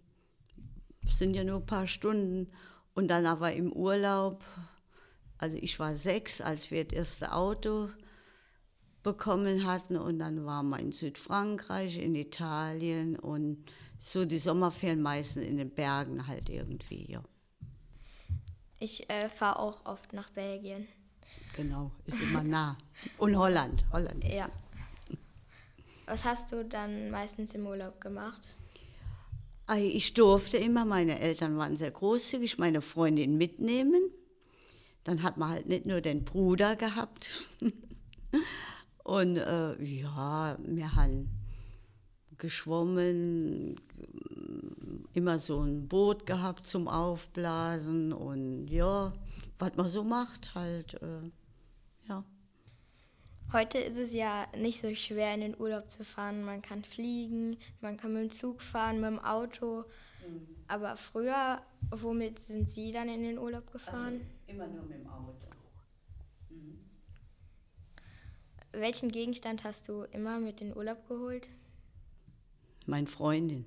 sind 1.07 1.35
ja 1.35 1.45
nur 1.45 1.61
ein 1.61 1.67
paar 1.67 1.87
Stunden. 1.87 2.51
Und 2.95 3.09
dann 3.09 3.27
aber 3.27 3.53
im 3.53 3.73
Urlaub, 3.73 4.45
also 5.39 5.57
ich 5.57 5.79
war 5.79 5.95
sechs, 5.95 6.41
als 6.41 6.73
wir 6.73 6.85
das 6.85 6.99
erste 6.99 7.33
Auto 7.33 7.91
bekommen 9.03 9.67
hatten. 9.67 9.97
Und 9.97 10.19
dann 10.19 10.45
waren 10.45 10.69
wir 10.69 10.79
in 10.79 10.93
Südfrankreich, 10.93 11.99
in 11.99 12.15
Italien 12.15 13.19
und 13.19 13.65
so 13.99 14.25
die 14.25 14.39
Sommerferien 14.39 15.03
meistens 15.03 15.45
in 15.45 15.57
den 15.57 15.71
Bergen 15.71 16.27
halt 16.27 16.49
irgendwie, 16.49 17.11
ja. 17.11 17.23
Ich 18.81 19.11
äh, 19.11 19.29
fahre 19.29 19.59
auch 19.59 19.85
oft 19.87 20.13
nach 20.13 20.31
Belgien. 20.31 20.87
Genau, 21.57 21.91
ist 22.07 22.21
immer 22.23 22.45
nah. 22.45 22.79
Und 23.19 23.37
Holland, 23.37 23.85
Holland. 23.93 24.25
Ist 24.25 24.35
Ja. 24.35 24.49
Was 26.07 26.25
hast 26.25 26.53
du 26.53 26.65
dann 26.65 27.11
meistens 27.11 27.55
im 27.55 27.67
Urlaub 27.67 28.01
gemacht? 28.01 28.41
Ich 29.77 30.15
durfte 30.15 30.57
immer, 30.57 30.87
meine 30.87 31.21
Eltern 31.21 31.59
waren 31.59 31.77
sehr 31.77 31.91
großzügig, 31.91 32.57
meine 32.57 32.81
Freundin 32.81 33.37
mitnehmen. 33.37 34.01
Dann 35.05 35.23
hat 35.23 35.37
man 35.37 35.51
halt 35.51 35.67
nicht 35.67 35.85
nur 35.85 36.01
den 36.01 36.25
Bruder 36.25 36.77
gehabt. 36.77 37.49
Und 39.09 39.39
äh, 39.39 39.83
ja, 39.83 40.59
wir 40.63 40.95
haben 40.95 41.31
geschwommen, 42.37 43.81
immer 45.15 45.39
so 45.39 45.63
ein 45.63 45.89
Boot 45.89 46.27
gehabt 46.27 46.67
zum 46.67 46.89
Aufblasen 46.89 48.13
und 48.13 48.67
ja, 48.67 49.15
was 49.59 49.77
man 49.77 49.89
so 49.89 50.05
macht 50.05 50.55
halt, 50.55 51.01
äh, 51.01 51.31
ja. 52.07 52.23
Heute 53.51 53.79
ist 53.79 53.97
es 53.97 54.13
ja 54.13 54.47
nicht 54.55 54.79
so 54.79 54.95
schwer, 54.95 55.33
in 55.33 55.41
den 55.41 55.59
Urlaub 55.59 55.91
zu 55.91 56.05
fahren. 56.05 56.45
Man 56.45 56.61
kann 56.61 56.85
fliegen, 56.85 57.57
man 57.81 57.97
kann 57.97 58.13
mit 58.13 58.25
dem 58.25 58.31
Zug 58.31 58.61
fahren, 58.61 59.01
mit 59.01 59.09
dem 59.09 59.21
Auto. 59.21 59.87
Aber 60.67 60.99
früher, 60.99 61.63
womit 61.91 62.41
sind 62.41 62.69
Sie 62.69 62.93
dann 62.93 63.09
in 63.09 63.23
den 63.23 63.39
Urlaub 63.39 63.73
gefahren? 63.73 64.21
Immer 64.47 64.67
nur 64.67 64.83
mit 64.83 64.99
dem 64.99 65.07
Auto. 65.09 65.49
Welchen 68.81 69.11
Gegenstand 69.11 69.65
hast 69.65 69.89
du 69.89 70.03
immer 70.13 70.39
mit 70.39 70.61
in 70.61 70.69
den 70.69 70.77
Urlaub 70.77 71.07
geholt? 71.09 71.49
Meine 72.87 73.07
Freundin. 73.07 73.67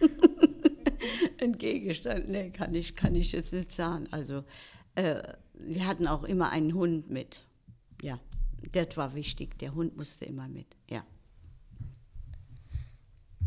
Ein 1.40 1.58
Gegenstand, 1.58 2.28
nee, 2.28 2.50
kann 2.50 2.74
ich, 2.74 2.96
kann 2.96 3.14
ich 3.14 3.32
jetzt 3.32 3.52
nicht 3.52 3.72
sagen. 3.72 4.08
Also, 4.10 4.44
äh, 4.94 5.22
wir 5.54 5.86
hatten 5.86 6.06
auch 6.06 6.24
immer 6.24 6.50
einen 6.50 6.74
Hund 6.74 7.10
mit. 7.10 7.44
Ja, 8.02 8.18
das 8.72 8.96
war 8.96 9.14
wichtig. 9.14 9.58
Der 9.58 9.74
Hund 9.74 9.96
musste 9.96 10.24
immer 10.24 10.48
mit, 10.48 10.66
ja. 10.90 11.04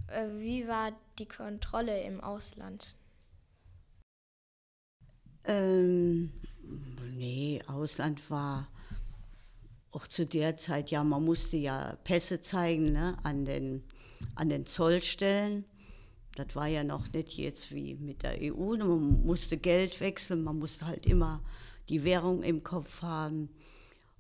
Äh, 0.08 0.28
Wie 0.40 0.68
war 0.68 0.92
die 1.18 1.28
Kontrolle 1.28 2.04
im 2.04 2.22
Ausland? 2.22 2.96
Ähm, 5.46 6.32
nee, 7.18 7.62
Ausland 7.68 8.30
war 8.30 8.68
auch 9.92 10.08
zu 10.08 10.26
der 10.26 10.58
Zeit, 10.58 10.92
ja, 10.92 11.04
man 11.04 11.24
musste 11.24 11.58
ja 11.58 11.98
Pässe 12.04 12.42
zeigen 12.42 12.92
ne, 12.92 13.18
an, 13.24 13.46
den, 13.46 13.84
an 14.36 14.50
den 14.50 14.66
Zollstellen. 14.66 15.66
Das 16.36 16.56
war 16.56 16.68
ja 16.68 16.84
noch 16.84 17.12
nicht 17.12 17.38
jetzt 17.38 17.74
wie 17.74 17.96
mit 17.96 18.24
der 18.24 18.38
EU. 18.42 18.78
Man 18.78 19.26
musste 19.26 19.58
Geld 19.58 20.00
wechseln, 20.00 20.44
man 20.44 20.60
musste 20.60 20.86
halt 20.86 21.06
immer 21.06 21.42
die 21.90 22.04
Währung 22.04 22.44
im 22.44 22.64
Kopf 22.64 23.02
haben. 23.02 23.50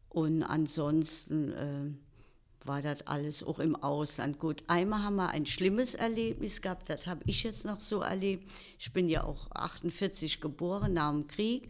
Und 0.09 0.41
ansonsten 0.41 1.53
äh, 1.53 2.65
war 2.65 2.81
das 2.81 3.05
alles 3.07 3.43
auch 3.43 3.59
im 3.59 3.75
Ausland. 3.75 4.39
Gut, 4.39 4.63
einmal 4.67 5.03
haben 5.03 5.15
wir 5.15 5.29
ein 5.29 5.45
schlimmes 5.45 5.93
Erlebnis 5.93 6.61
gehabt, 6.61 6.89
das 6.89 7.07
habe 7.07 7.21
ich 7.25 7.43
jetzt 7.43 7.63
noch 7.63 7.79
so 7.79 8.01
erlebt. 8.01 8.49
Ich 8.79 8.91
bin 8.91 9.07
ja 9.07 9.23
auch 9.23 9.51
48 9.51 10.41
geboren 10.41 10.93
nach 10.93 11.11
dem 11.11 11.27
Krieg, 11.27 11.69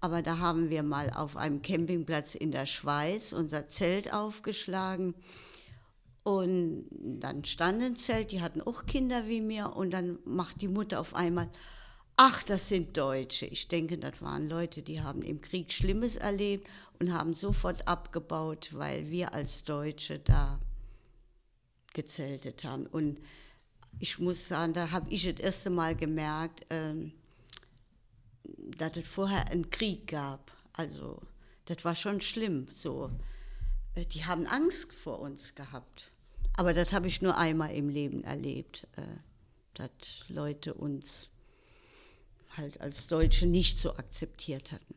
aber 0.00 0.22
da 0.22 0.38
haben 0.38 0.70
wir 0.70 0.82
mal 0.82 1.10
auf 1.10 1.36
einem 1.36 1.62
Campingplatz 1.62 2.34
in 2.34 2.50
der 2.50 2.66
Schweiz 2.66 3.32
unser 3.32 3.68
Zelt 3.68 4.12
aufgeschlagen. 4.12 5.14
Und 6.22 6.86
dann 6.90 7.44
stand 7.44 7.82
ein 7.82 7.96
Zelt, 7.96 8.32
die 8.32 8.40
hatten 8.40 8.60
auch 8.60 8.86
Kinder 8.86 9.26
wie 9.26 9.40
mir. 9.40 9.76
Und 9.76 9.90
dann 9.90 10.18
macht 10.24 10.62
die 10.62 10.68
Mutter 10.68 11.00
auf 11.00 11.14
einmal, 11.14 11.50
ach, 12.16 12.42
das 12.42 12.68
sind 12.68 12.96
Deutsche. 12.96 13.46
Ich 13.46 13.68
denke, 13.68 13.98
das 13.98 14.20
waren 14.22 14.48
Leute, 14.48 14.82
die 14.82 15.00
haben 15.02 15.22
im 15.22 15.40
Krieg 15.40 15.72
Schlimmes 15.72 16.16
erlebt 16.16 16.68
und 16.98 17.12
haben 17.12 17.34
sofort 17.34 17.86
abgebaut, 17.88 18.70
weil 18.72 19.10
wir 19.10 19.34
als 19.34 19.64
Deutsche 19.64 20.18
da 20.18 20.60
gezeltet 21.92 22.64
haben. 22.64 22.86
Und 22.86 23.20
ich 23.98 24.18
muss 24.18 24.48
sagen, 24.48 24.72
da 24.72 24.90
habe 24.90 25.10
ich 25.10 25.24
das 25.24 25.40
erste 25.40 25.70
Mal 25.70 25.94
gemerkt, 25.94 26.66
ähm, 26.70 27.12
dass 28.56 28.96
es 28.96 29.06
vorher 29.06 29.48
einen 29.48 29.70
Krieg 29.70 30.08
gab. 30.08 30.52
Also, 30.72 31.20
das 31.66 31.84
war 31.84 31.94
schon 31.94 32.20
schlimm. 32.20 32.68
So, 32.70 33.10
äh, 33.94 34.04
die 34.06 34.24
haben 34.24 34.46
Angst 34.46 34.92
vor 34.92 35.20
uns 35.20 35.54
gehabt. 35.54 36.12
Aber 36.56 36.74
das 36.74 36.92
habe 36.92 37.06
ich 37.06 37.22
nur 37.22 37.36
einmal 37.36 37.72
im 37.72 37.88
Leben 37.88 38.24
erlebt, 38.24 38.86
äh, 38.96 39.02
dass 39.74 39.90
Leute 40.28 40.74
uns 40.74 41.30
halt 42.56 42.80
als 42.80 43.06
Deutsche 43.06 43.46
nicht 43.46 43.78
so 43.78 43.94
akzeptiert 43.96 44.72
hatten. 44.72 44.94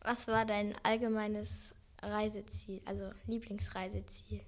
Was 0.00 0.28
war 0.28 0.44
dein 0.44 0.74
allgemeines 0.82 1.74
Reiseziel, 2.02 2.80
also 2.84 3.10
Lieblingsreiseziel? 3.26 4.42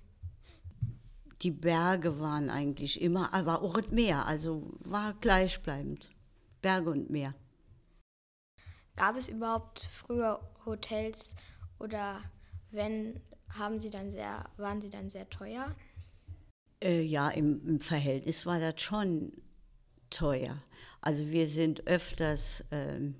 Die 1.42 1.50
Berge 1.50 2.18
waren 2.20 2.48
eigentlich 2.48 3.00
immer, 3.00 3.34
aber 3.34 3.62
auch 3.62 3.78
das 3.80 3.90
Meer, 3.90 4.26
also 4.26 4.70
war 4.80 5.14
gleichbleibend. 5.14 6.10
Berge 6.62 6.90
und 6.90 7.10
Meer. 7.10 7.34
Gab 8.96 9.16
es 9.16 9.28
überhaupt 9.28 9.80
früher 9.80 10.40
Hotels 10.64 11.34
oder 11.78 12.22
wenn, 12.70 13.20
haben 13.50 13.78
sie 13.78 13.90
dann 13.90 14.10
sehr, 14.10 14.44
waren 14.56 14.80
sie 14.80 14.90
dann 14.90 15.10
sehr 15.10 15.28
teuer? 15.28 15.74
Äh, 16.82 17.02
ja, 17.02 17.28
im, 17.28 17.66
im, 17.66 17.80
Verhältnis 17.80 18.46
war 18.46 18.58
das 18.58 18.80
schon 18.80 19.32
teuer. 20.10 20.62
Also 21.02 21.28
wir 21.28 21.46
sind 21.46 21.86
öfters, 21.86 22.64
ähm, 22.70 23.14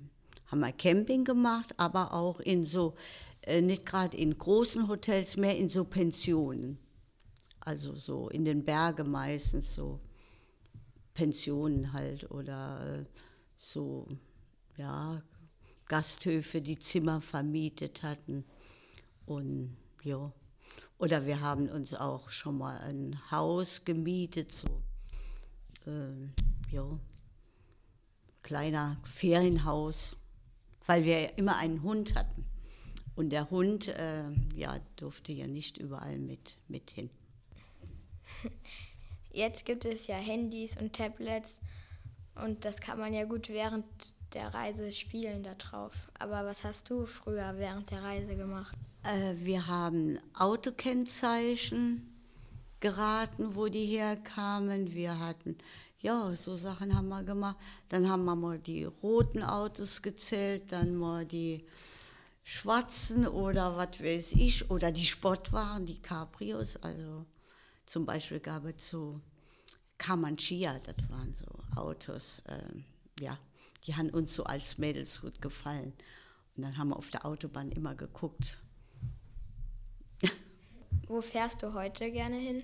haben 0.47 0.59
wir 0.59 0.71
Camping 0.71 1.23
gemacht, 1.25 1.73
aber 1.77 2.13
auch 2.13 2.39
in 2.39 2.63
so, 2.63 2.95
äh, 3.43 3.61
nicht 3.61 3.85
gerade 3.85 4.17
in 4.17 4.37
großen 4.37 4.87
Hotels, 4.87 5.37
mehr 5.37 5.57
in 5.57 5.69
so 5.69 5.85
Pensionen. 5.85 6.79
Also 7.59 7.95
so 7.95 8.29
in 8.29 8.45
den 8.45 8.63
Bergen 8.63 9.11
meistens 9.11 9.73
so 9.73 9.99
Pensionen 11.13 11.93
halt 11.93 12.29
oder 12.31 13.01
äh, 13.01 13.05
so, 13.57 14.07
ja, 14.77 15.21
Gasthöfe, 15.87 16.61
die 16.61 16.79
Zimmer 16.79 17.21
vermietet 17.21 18.03
hatten. 18.03 18.45
Und 19.25 19.77
ja, 20.03 20.31
oder 20.97 21.25
wir 21.25 21.41
haben 21.41 21.69
uns 21.69 21.93
auch 21.93 22.29
schon 22.29 22.57
mal 22.57 22.79
ein 22.79 23.19
Haus 23.31 23.85
gemietet, 23.85 24.53
so 24.53 24.67
äh, 25.85 26.73
ja, 26.73 26.99
kleiner 28.41 28.97
Ferienhaus, 29.03 30.15
weil 30.85 31.05
wir 31.05 31.37
immer 31.37 31.57
einen 31.57 31.83
Hund 31.83 32.15
hatten. 32.15 32.45
Und 33.15 33.29
der 33.29 33.49
Hund, 33.49 33.87
äh, 33.87 34.29
ja, 34.55 34.79
durfte 34.95 35.33
ja 35.33 35.47
nicht 35.47 35.77
überall 35.77 36.19
mit, 36.19 36.57
mit 36.67 36.91
hin. 36.91 37.09
Jetzt 39.31 39.65
gibt 39.65 39.85
es 39.85 40.07
ja 40.07 40.15
Handys 40.15 40.77
und 40.77 40.93
Tablets 40.93 41.59
und 42.35 42.65
das 42.65 42.79
kann 42.79 42.99
man 42.99 43.13
ja 43.13 43.25
gut 43.25 43.49
während 43.49 43.85
der 44.37 44.53
Reise 44.53 44.91
spielen 44.91 45.41
da 45.41 45.55
drauf. 45.55 45.93
Aber 46.19 46.45
was 46.45 46.63
hast 46.63 46.89
du 46.91 47.07
früher 47.07 47.55
während 47.57 47.89
der 47.89 48.03
Reise 48.03 48.35
gemacht? 48.35 48.77
Äh, 49.03 49.33
wir 49.37 49.65
haben 49.65 50.19
Autokennzeichen 50.37 52.07
geraten, 52.79 53.55
wo 53.55 53.67
die 53.67 53.85
herkamen. 53.85 54.93
Wir 54.93 55.17
hatten, 55.17 55.57
ja, 55.99 56.35
so 56.35 56.55
Sachen 56.55 56.95
haben 56.95 57.09
wir 57.09 57.23
gemacht. 57.23 57.57
Dann 57.89 58.07
haben 58.07 58.25
wir 58.25 58.35
mal 58.35 58.59
die 58.59 58.83
roten 58.83 59.41
Autos 59.41 60.03
gezählt, 60.03 60.71
dann 60.71 60.95
mal 60.95 61.25
die 61.25 61.65
schwarzen 62.43 63.27
oder 63.27 63.75
was 63.75 63.99
weiß 63.99 64.33
ich, 64.33 64.69
oder 64.69 64.91
die 64.91 65.05
Sportwagen, 65.05 65.87
die 65.87 65.99
Cabrios. 65.99 66.77
Also 66.77 67.25
zum 67.87 68.05
Beispiel 68.05 68.39
gab 68.39 68.65
es 68.65 68.87
so 68.87 69.19
Comanchia, 69.97 70.77
das 70.85 70.97
waren 71.09 71.33
so 71.33 71.79
Autos, 71.81 72.43
äh, 72.45 73.23
ja, 73.23 73.35
die 73.87 73.95
haben 73.95 74.09
uns 74.09 74.33
so 74.33 74.43
als 74.43 74.77
Mädels 74.77 75.21
gut 75.21 75.41
gefallen. 75.41 75.93
Und 76.55 76.63
dann 76.63 76.77
haben 76.77 76.89
wir 76.89 76.97
auf 76.97 77.09
der 77.09 77.25
Autobahn 77.25 77.71
immer 77.71 77.95
geguckt. 77.95 78.57
Wo 81.07 81.21
fährst 81.21 81.63
du 81.63 81.73
heute 81.73 82.11
gerne 82.11 82.35
hin? 82.35 82.63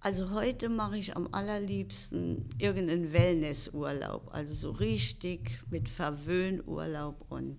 Also 0.00 0.30
heute 0.30 0.68
mache 0.68 0.98
ich 0.98 1.16
am 1.16 1.28
allerliebsten 1.32 2.48
irgendeinen 2.58 3.12
Wellnessurlaub, 3.12 4.34
also 4.34 4.52
so 4.52 4.70
richtig 4.72 5.60
mit 5.70 5.88
Verwöhnurlaub 5.88 7.24
und 7.28 7.56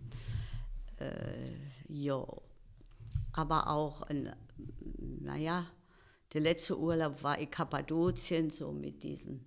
äh, 0.97 1.51
ja, 1.87 2.25
aber 3.31 3.69
auch 3.69 4.01
ein, 4.03 4.35
naja, 4.97 5.67
der 6.33 6.41
letzte 6.41 6.77
Urlaub 6.77 7.23
war 7.23 7.37
in 7.37 7.49
Kappadokien, 7.49 8.49
so 8.49 8.73
mit 8.73 9.03
diesen 9.03 9.45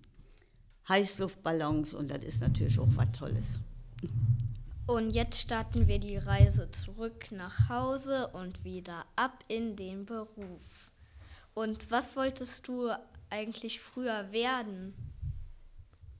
Heißluftballons 0.89 1.93
und 1.93 2.09
das 2.09 2.23
ist 2.23 2.41
natürlich 2.41 2.79
auch 2.79 2.87
was 2.95 3.11
Tolles. 3.11 3.59
Und 4.87 5.11
jetzt 5.11 5.41
starten 5.41 5.87
wir 5.87 5.99
die 5.99 6.17
Reise 6.17 6.71
zurück 6.71 7.31
nach 7.31 7.67
Hause 7.67 8.29
und 8.29 8.63
wieder 8.63 9.05
ab 9.17 9.43
in 9.49 9.75
den 9.75 10.05
Beruf. 10.05 10.91
Und 11.53 11.91
was 11.91 12.15
wolltest 12.15 12.67
du 12.67 12.89
eigentlich 13.29 13.81
früher 13.81 14.31
werden? 14.31 14.93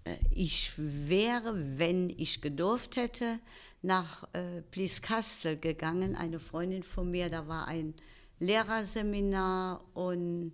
Äh, 0.04 0.18
ich 0.32 0.74
wäre, 0.76 1.54
wenn 1.78 2.10
ich 2.10 2.42
gedurft 2.42 2.98
hätte, 2.98 3.40
nach 3.82 4.28
äh, 4.34 4.62
Blieskastel 4.72 5.58
gegangen. 5.58 6.16
Eine 6.16 6.40
Freundin 6.40 6.84
von 6.84 7.10
mir, 7.10 7.30
da 7.30 7.48
war 7.48 7.68
ein 7.68 7.94
Lehrerseminar 8.40 9.84
und 9.94 10.52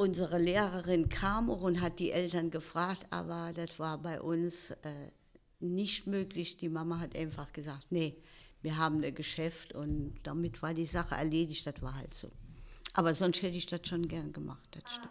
unsere 0.00 0.38
Lehrerin 0.38 1.10
kam 1.10 1.50
auch 1.50 1.60
und 1.60 1.82
hat 1.82 1.98
die 1.98 2.10
Eltern 2.10 2.50
gefragt, 2.50 3.06
aber 3.10 3.52
das 3.52 3.78
war 3.78 3.98
bei 3.98 4.18
uns 4.18 4.70
äh, 4.70 5.10
nicht 5.60 6.06
möglich. 6.06 6.56
Die 6.56 6.70
Mama 6.70 6.98
hat 7.00 7.14
einfach 7.14 7.52
gesagt, 7.52 7.86
nee, 7.90 8.16
wir 8.62 8.78
haben 8.78 9.04
ein 9.04 9.14
Geschäft 9.14 9.74
und 9.74 10.14
damit 10.22 10.62
war 10.62 10.72
die 10.72 10.86
Sache 10.86 11.14
erledigt, 11.16 11.66
das 11.66 11.82
war 11.82 11.94
halt 11.94 12.14
so. 12.14 12.30
Aber 12.94 13.12
sonst 13.12 13.42
hätte 13.42 13.58
ich 13.58 13.66
das 13.66 13.80
schon 13.86 14.08
gern 14.08 14.32
gemacht, 14.32 14.66
das 14.70 14.90
stimmt. 14.90 15.10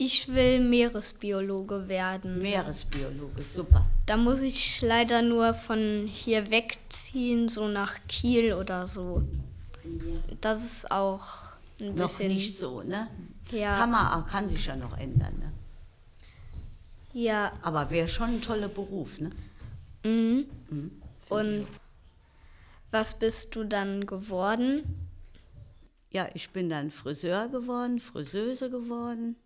Ich 0.00 0.28
will 0.28 0.60
Meeresbiologe 0.60 1.88
werden. 1.88 2.42
Meeresbiologe, 2.42 3.42
super. 3.42 3.86
Da 4.06 4.16
muss 4.16 4.42
ich 4.42 4.80
leider 4.82 5.22
nur 5.22 5.54
von 5.54 6.08
hier 6.12 6.50
wegziehen, 6.50 7.48
so 7.48 7.68
nach 7.68 7.96
Kiel 8.08 8.54
oder 8.54 8.88
so. 8.88 9.22
Das 10.40 10.64
ist 10.64 10.90
auch 10.90 11.26
ein 11.80 11.94
Noch 11.94 12.06
bisschen. 12.06 12.28
nicht 12.28 12.58
so, 12.58 12.82
ne? 12.82 13.08
Ja. 13.50 13.78
Kann, 13.78 13.90
man, 13.90 14.26
kann 14.26 14.48
sich 14.48 14.66
ja 14.66 14.76
noch 14.76 14.96
ändern, 14.98 15.38
ne? 15.38 15.52
Ja. 17.12 17.52
Aber 17.62 17.90
wäre 17.90 18.08
schon 18.08 18.30
ein 18.30 18.42
toller 18.42 18.68
Beruf, 18.68 19.20
ne? 19.20 19.30
Mhm. 20.04 20.46
Mhm. 20.70 21.02
Und 21.28 21.66
was 22.90 23.18
bist 23.18 23.54
du 23.54 23.64
dann 23.64 24.06
geworden? 24.06 25.08
Ja, 26.10 26.28
ich 26.34 26.50
bin 26.50 26.70
dann 26.70 26.90
Friseur 26.90 27.48
geworden, 27.48 28.00
Friseuse 28.00 28.70
geworden 28.70 29.36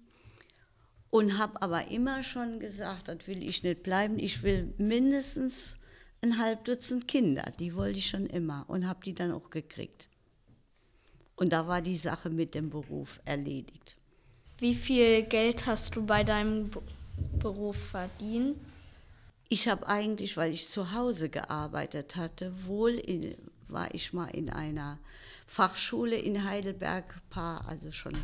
und 1.11 1.39
habe 1.39 1.61
aber 1.61 1.89
immer 1.89 2.23
schon 2.23 2.61
gesagt, 2.61 3.09
das 3.09 3.27
will 3.27 3.43
ich 3.43 3.63
nicht 3.63 3.83
bleiben. 3.83 4.19
Ich 4.19 4.43
will 4.43 4.73
mindestens 4.79 5.77
ein 6.23 6.39
halb 6.39 6.65
Dutzend 6.65 7.09
Kinder, 7.09 7.53
die 7.59 7.75
wollte 7.75 7.99
ich 7.99 8.09
schon 8.09 8.27
immer 8.27 8.65
und 8.69 8.87
habe 8.87 9.01
die 9.05 9.15
dann 9.15 9.33
auch 9.33 9.51
gekriegt. 9.51 10.09
Und 11.37 11.53
da 11.53 11.67
war 11.67 11.83
die 11.83 11.97
Sache 11.97 12.31
mit 12.31 12.55
dem 12.55 12.71
Beruf 12.71 13.21
erledigt. 13.25 13.97
Wie 14.59 14.75
viel 14.75 15.23
Geld 15.23 15.67
hast 15.67 15.97
du 15.97 16.05
bei 16.05 16.23
deinem 16.23 16.71
Beruf 17.39 17.77
verdient? 17.77 18.57
Ich 19.49 19.69
habe 19.69 19.87
eigentlich, 19.87 20.37
weil 20.37 20.53
ich 20.53 20.69
zu 20.69 20.93
Hause 20.93 21.29
gearbeitet 21.29 22.17
hatte, 22.17 22.53
wohl 22.65 22.93
in, 22.93 23.37
war 23.69 23.95
ich 23.95 24.13
mal 24.13 24.29
in 24.29 24.51
einer 24.51 24.99
Fachschule 25.47 26.17
in 26.17 26.45
Heidelberg, 26.45 27.21
paar, 27.29 27.69
also 27.69 27.93
schon 27.93 28.17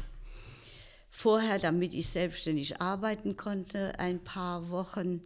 vorher, 1.10 1.58
damit 1.58 1.94
ich 1.94 2.08
selbstständig 2.08 2.80
arbeiten 2.80 3.36
konnte, 3.36 3.98
ein 3.98 4.22
paar 4.22 4.70
Wochen 4.70 5.20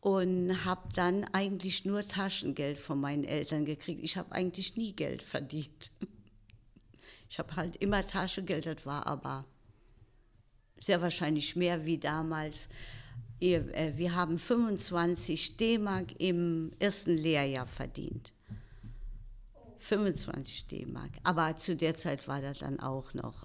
und 0.00 0.64
habe 0.64 0.88
dann 0.94 1.24
eigentlich 1.32 1.84
nur 1.84 2.02
Taschengeld 2.02 2.78
von 2.78 3.00
meinen 3.00 3.24
Eltern 3.24 3.64
gekriegt. 3.64 4.02
Ich 4.02 4.16
habe 4.16 4.32
eigentlich 4.32 4.76
nie 4.76 4.92
Geld 4.92 5.22
verdient. 5.22 5.90
Ich 7.30 7.38
habe 7.38 7.54
halt 7.54 7.76
immer 7.76 8.04
Taschengeld, 8.04 8.66
das 8.66 8.84
war 8.84 9.06
aber 9.06 9.44
sehr 10.80 11.00
wahrscheinlich 11.00 11.54
mehr 11.54 11.86
wie 11.86 11.96
damals. 11.96 12.68
Äh, 13.40 13.92
wir 13.94 14.16
haben 14.16 14.36
25 14.36 15.56
D-Mark 15.56 16.20
im 16.20 16.72
ersten 16.80 17.16
Lehrjahr 17.16 17.68
verdient. 17.68 18.32
25 19.78 20.66
D-Mark. 20.66 21.12
Aber 21.22 21.54
zu 21.54 21.76
der 21.76 21.96
Zeit 21.96 22.26
war 22.26 22.42
das 22.42 22.58
dann 22.58 22.80
auch 22.80 23.14
noch. 23.14 23.44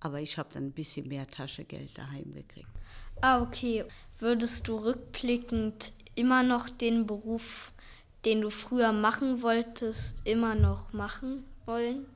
Aber 0.00 0.20
ich 0.20 0.36
habe 0.36 0.52
dann 0.52 0.66
ein 0.66 0.72
bisschen 0.72 1.06
mehr 1.06 1.28
Taschengeld 1.28 1.96
daheim 1.96 2.32
gekriegt. 2.34 2.68
Ah, 3.20 3.40
okay. 3.40 3.84
Würdest 4.18 4.66
du 4.66 4.76
rückblickend 4.78 5.92
immer 6.16 6.42
noch 6.42 6.68
den 6.68 7.06
Beruf, 7.06 7.72
den 8.24 8.40
du 8.40 8.50
früher 8.50 8.92
machen 8.92 9.42
wolltest, 9.42 10.26
immer 10.26 10.56
noch 10.56 10.92
machen 10.92 11.44
wollen? 11.66 12.06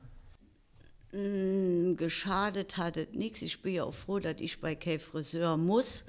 Mm, 1.11 1.95
geschadet 1.95 2.77
hat 2.77 2.97
es 2.97 3.09
nichts. 3.13 3.41
Ich 3.41 3.61
bin 3.61 3.73
ja 3.73 3.83
auch 3.83 3.93
froh, 3.93 4.19
dass 4.19 4.35
ich 4.39 4.61
bei 4.61 4.75
K 4.75 4.99
Friseur 4.99 5.57
muss. 5.57 6.05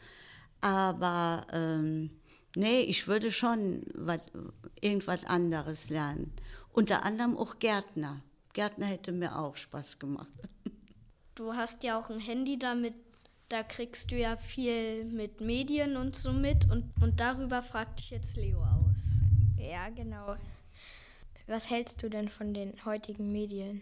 Aber 0.61 1.47
ähm, 1.53 2.11
nee, 2.55 2.81
ich 2.81 3.09
würde 3.09 3.33
schon 3.33 3.83
wat, 3.95 4.21
irgendwas 4.81 5.25
anderes 5.25 5.89
lernen. 5.89 6.33
Unter 6.73 7.05
anderem 7.05 7.37
auch 7.37 7.59
Gärtner. 7.59 8.23
Gärtner 8.53 8.87
hätte 8.87 9.13
mir 9.13 9.39
auch 9.39 9.57
Spaß 9.57 9.99
gemacht. 9.99 10.29
Du 11.37 11.55
hast 11.55 11.85
ja 11.85 11.99
auch 11.99 12.11
ein 12.11 12.21
Handy 12.21 12.59
damit, 12.59 12.93
da 13.49 13.63
kriegst 13.63 14.11
du 14.11 14.17
ja 14.17 14.37
viel 14.37 15.07
mit 15.07 15.41
Medien 15.41 15.97
und 15.97 16.15
so 16.15 16.33
mit. 16.33 16.71
Und, 16.71 16.93
und 17.01 17.19
darüber 17.19 17.63
fragt 17.63 18.01
dich 18.01 18.11
jetzt 18.11 18.37
Leo 18.37 18.59
aus. 18.63 19.23
Ja, 19.57 19.89
genau. 19.89 20.37
Was 21.47 21.71
hältst 21.71 22.03
du 22.03 22.11
denn 22.11 22.29
von 22.29 22.53
den 22.53 22.85
heutigen 22.85 23.33
Medien? 23.33 23.81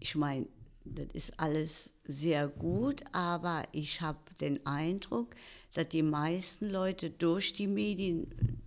Ich 0.00 0.14
meine, 0.14 0.46
das 0.84 1.08
ist 1.12 1.40
alles 1.40 1.92
sehr 2.04 2.48
gut, 2.48 3.02
aber 3.12 3.64
ich 3.72 4.00
habe 4.00 4.18
den 4.40 4.64
Eindruck, 4.66 5.34
dass 5.74 5.88
die 5.88 6.02
meisten 6.02 6.70
Leute 6.70 7.10
durch 7.10 7.52
die 7.52 7.66
Medien, 7.66 8.62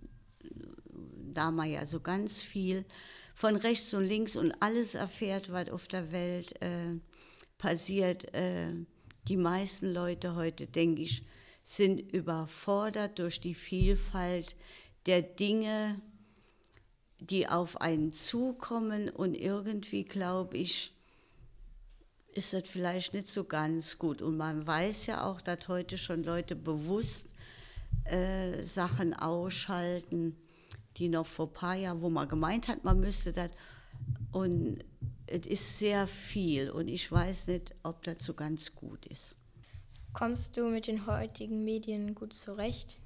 da 1.32 1.50
man 1.50 1.70
ja 1.70 1.84
so 1.86 2.00
ganz 2.00 2.42
viel 2.42 2.84
von 3.34 3.56
rechts 3.56 3.92
und 3.94 4.04
links 4.04 4.36
und 4.36 4.52
alles 4.60 4.94
erfährt, 4.94 5.50
was 5.50 5.70
auf 5.70 5.88
der 5.88 6.12
Welt 6.12 6.60
äh, 6.62 6.98
passiert, 7.58 8.32
äh, 8.34 8.72
die 9.28 9.36
meisten 9.36 9.92
Leute 9.92 10.34
heute, 10.34 10.66
denke 10.66 11.02
ich, 11.02 11.24
sind 11.64 12.00
überfordert 12.12 13.18
durch 13.18 13.40
die 13.40 13.54
Vielfalt 13.54 14.56
der 15.06 15.22
Dinge, 15.22 16.00
die 17.20 17.48
auf 17.48 17.80
einen 17.80 18.12
zukommen. 18.12 19.08
Und 19.10 19.34
irgendwie, 19.36 20.04
glaube 20.04 20.56
ich, 20.56 20.92
ist 22.34 22.52
das 22.52 22.66
vielleicht 22.66 23.14
nicht 23.14 23.28
so 23.28 23.44
ganz 23.44 23.98
gut. 23.98 24.22
Und 24.22 24.36
man 24.36 24.66
weiß 24.66 25.06
ja 25.06 25.24
auch, 25.24 25.40
dass 25.40 25.68
heute 25.68 25.98
schon 25.98 26.24
Leute 26.24 26.56
bewusst 26.56 27.26
äh, 28.04 28.64
Sachen 28.64 29.14
ausschalten, 29.14 30.36
die 30.96 31.08
noch 31.08 31.26
vor 31.26 31.46
ein 31.46 31.52
paar 31.52 31.74
Jahren, 31.74 32.02
wo 32.02 32.10
man 32.10 32.28
gemeint 32.28 32.68
hat, 32.68 32.84
man 32.84 33.00
müsste 33.00 33.32
das. 33.32 33.50
Und 34.30 34.78
es 35.26 35.46
ist 35.46 35.78
sehr 35.78 36.06
viel 36.06 36.70
und 36.70 36.88
ich 36.88 37.10
weiß 37.10 37.46
nicht, 37.46 37.74
ob 37.82 38.02
das 38.02 38.16
so 38.20 38.34
ganz 38.34 38.74
gut 38.74 39.06
ist. 39.06 39.36
Kommst 40.12 40.56
du 40.56 40.68
mit 40.68 40.86
den 40.86 41.06
heutigen 41.06 41.64
Medien 41.64 42.14
gut 42.14 42.34
zurecht? 42.34 42.98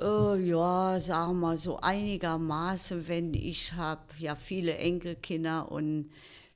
Oh, 0.00 0.34
ja, 0.34 0.98
sagen 0.98 1.32
wir 1.32 1.48
mal 1.48 1.56
so 1.58 1.76
einigermaßen, 1.76 3.06
wenn 3.06 3.34
ich 3.34 3.74
habe 3.74 4.00
ja 4.18 4.34
viele 4.34 4.78
Enkelkinder 4.78 5.70
und 5.70 6.10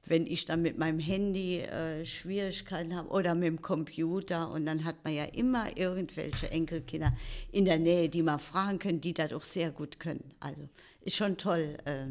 wenn 0.07 0.27
ich 0.27 0.45
dann 0.45 0.62
mit 0.62 0.79
meinem 0.79 0.99
Handy 0.99 1.61
äh, 1.61 2.05
Schwierigkeiten 2.05 2.95
habe 2.95 3.09
oder 3.09 3.35
mit 3.35 3.49
dem 3.49 3.62
Computer 3.62 4.51
und 4.51 4.67
dann 4.67 4.85
hat 4.85 4.97
man 5.05 5.14
ja 5.14 5.25
immer 5.25 5.77
irgendwelche 5.77 6.51
Enkelkinder 6.51 7.17
in 7.51 7.64
der 7.64 7.79
Nähe, 7.79 8.09
die 8.09 8.23
man 8.23 8.38
fragen 8.38 8.79
können, 8.79 9.01
die 9.01 9.14
das 9.14 9.33
auch 9.33 9.45
sehr 9.45 9.71
gut 9.71 9.99
können. 9.99 10.25
Also 10.40 10.69
ist 11.01 11.17
schon 11.17 11.37
toll, 11.37 11.77
äh, 11.85 12.07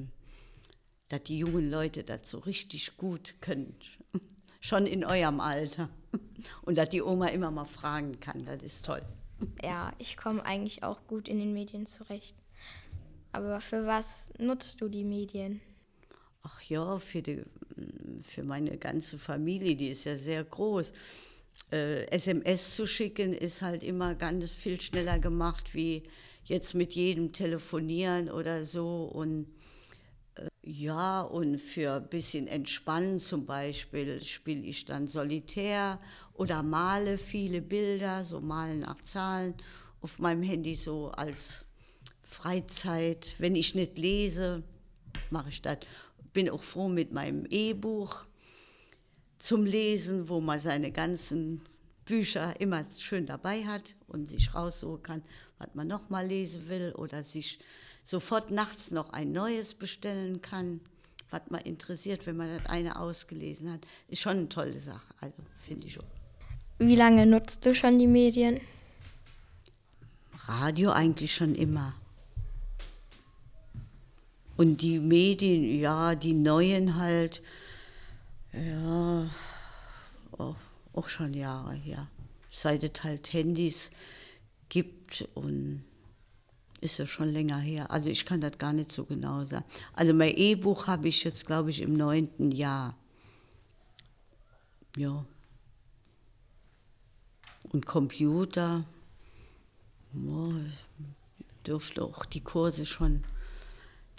dass 1.10 1.24
die 1.24 1.38
jungen 1.38 1.70
Leute 1.70 2.04
das 2.04 2.30
so 2.30 2.40
richtig 2.40 2.98
gut 2.98 3.36
können, 3.42 3.76
schon 4.60 4.88
in 4.88 5.06
eurem 5.06 5.40
Alter. 5.40 5.90
Und 6.64 6.78
dass 6.78 6.90
die 6.90 7.02
Oma 7.02 7.28
immer 7.28 7.52
mal 7.52 7.66
fragen 7.66 8.20
kann, 8.20 8.46
das 8.46 8.62
ist 8.62 8.86
toll. 8.86 9.02
Ja, 9.62 9.92
ich 9.98 10.16
komme 10.16 10.46
eigentlich 10.46 10.84
auch 10.84 11.06
gut 11.06 11.28
in 11.28 11.38
den 11.38 11.54
Medien 11.54 11.86
zurecht. 11.86 12.38
Aber 13.34 13.60
für 13.60 13.86
was 13.86 14.32
nutzt 14.38 14.80
du 14.80 14.88
die 14.88 15.04
Medien? 15.04 15.60
Ach 16.44 16.62
ja, 16.64 17.00
für, 17.00 17.22
die, 17.22 17.42
für 18.28 18.44
meine 18.44 18.78
ganze 18.78 19.18
Familie, 19.18 19.76
die 19.76 19.88
ist 19.88 20.04
ja 20.04 20.18
sehr 20.18 20.44
groß. 20.44 20.92
Äh, 21.72 22.06
SMS 22.12 22.76
zu 22.76 22.86
schicken 22.86 23.32
ist 23.32 23.62
halt 23.62 23.82
immer 23.82 24.14
ganz 24.16 24.52
viel 24.52 24.80
schneller 24.82 25.20
gemacht, 25.20 25.74
wie 25.74 26.04
jetzt 26.44 26.74
mit 26.74 26.92
jedem 26.94 27.32
telefonieren 27.32 28.30
oder 28.30 28.66
so. 28.66 29.06
Und 29.06 29.48
äh, 30.36 30.50
ja, 30.64 31.22
und 31.22 31.60
für 31.60 31.94
ein 31.94 32.10
bisschen 32.10 32.48
entspannen 32.48 33.20
zum 33.20 33.46
Beispiel 33.46 34.22
spiele 34.22 34.66
ich 34.66 34.84
dann 34.84 35.08
Solitär 35.08 35.98
oder 36.34 36.62
male 36.62 37.18
viele 37.18 37.62
Bilder, 37.62 38.26
so 38.26 38.42
malen 38.42 38.82
nach 38.82 39.02
Zahlen 39.02 39.54
auf 40.02 40.20
meinem 40.20 40.44
Handy 40.44 40.76
so 40.76 41.08
als 41.08 41.66
Freizeit. 42.22 43.36
Wenn 43.38 43.56
ich 43.56 43.76
nicht 43.76 43.98
lese, 43.98 44.64
mache 45.30 45.50
ich 45.50 45.62
das 45.62 45.80
bin 46.34 46.50
auch 46.50 46.64
froh 46.64 46.90
mit 46.90 47.14
meinem 47.14 47.46
E-Buch 47.50 48.26
zum 49.38 49.66
Lesen, 49.66 50.30
wo 50.30 50.42
man 50.42 50.60
seine 50.60 50.92
ganzen 50.92 51.62
Bücher 52.06 52.60
immer 52.60 52.86
schön 52.98 53.26
dabei 53.26 53.66
hat 53.66 53.96
und 54.08 54.28
sich 54.28 54.54
raussuchen 54.54 55.04
kann, 55.04 55.24
was 55.58 55.70
man 55.74 55.88
noch 55.88 56.10
mal 56.10 56.26
lesen 56.26 56.68
will 56.68 56.94
oder 56.96 57.24
sich 57.24 57.60
sofort 58.04 58.52
nachts 58.52 58.92
noch 58.92 59.12
ein 59.12 59.32
neues 59.32 59.74
bestellen 59.74 60.42
kann, 60.42 60.82
was 61.30 61.42
man 61.50 61.62
interessiert, 61.62 62.26
wenn 62.28 62.38
man 62.38 62.58
das 62.58 62.66
eine 62.68 63.00
ausgelesen 63.00 63.72
hat. 63.72 63.82
Ist 64.08 64.22
schon 64.22 64.38
eine 64.38 64.50
tolle 64.50 64.80
Sache, 64.80 65.14
also 65.22 65.38
finde 65.66 65.88
ich 65.88 66.00
auch. 66.00 66.04
Wie 66.80 66.96
lange 66.96 67.26
nutzt 67.26 67.66
du 67.66 67.74
schon 67.74 68.00
die 68.00 68.08
Medien? 68.08 68.60
Radio 70.48 70.92
eigentlich 70.92 71.34
schon 71.34 71.56
immer. 71.56 71.94
Und 74.56 74.82
die 74.82 75.00
Medien, 75.00 75.80
ja, 75.80 76.16
die 76.16 76.34
neuen 76.34 76.96
halt, 76.96 77.42
ja, 78.52 79.30
auch, 80.38 80.56
auch 80.94 81.08
schon 81.10 81.34
Jahre 81.34 81.74
her. 81.74 82.08
Seit 82.52 82.84
es 82.84 83.04
halt 83.04 83.34
Handys 83.34 83.90
gibt 84.70 85.28
und 85.34 85.84
ist 86.82 87.00
ja 87.00 87.08
schon 87.08 87.30
länger 87.30 87.60
her. 87.60 87.90
Also 87.90 88.10
ich 88.10 88.26
kann 88.26 88.42
das 88.42 88.58
gar 88.58 88.74
nicht 88.74 88.92
so 88.92 89.06
genau 89.06 89.44
sagen. 89.44 89.66
Also 89.94 90.14
mein 90.14 90.36
E-Buch 90.36 90.88
habe 90.88 91.08
ich 91.08 91.24
jetzt, 91.24 91.48
glaube 91.48 91.70
ich, 91.70 91.82
im 91.82 91.96
neunten 91.96 92.52
Jahr. 92.52 92.96
Ja. 94.98 95.26
Und 97.72 97.86
Computer, 97.86 98.84
oh, 100.14 100.54
dürfte 101.66 102.04
auch 102.04 102.26
die 102.26 102.42
Kurse 102.42 102.86
schon 102.86 103.24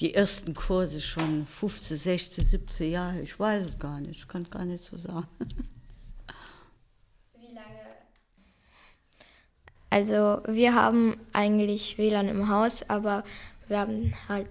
die 0.00 0.14
ersten 0.14 0.54
Kurse 0.54 1.00
schon 1.00 1.46
15, 1.46 1.96
16, 1.96 2.44
17 2.44 2.90
Jahre, 2.90 3.20
ich 3.20 3.38
weiß 3.38 3.64
es 3.64 3.78
gar 3.78 4.00
nicht, 4.00 4.20
ich 4.20 4.28
kann 4.28 4.48
gar 4.50 4.64
nicht 4.64 4.82
so 4.82 4.96
sagen. 4.96 5.28
Wie 7.34 7.54
lange? 7.54 7.84
Also 9.90 10.42
wir 10.46 10.74
haben 10.74 11.16
eigentlich 11.32 11.96
WLAN 11.98 12.28
im 12.28 12.48
Haus, 12.48 12.88
aber 12.88 13.22
wir 13.68 13.78
haben 13.78 14.14
halt 14.28 14.48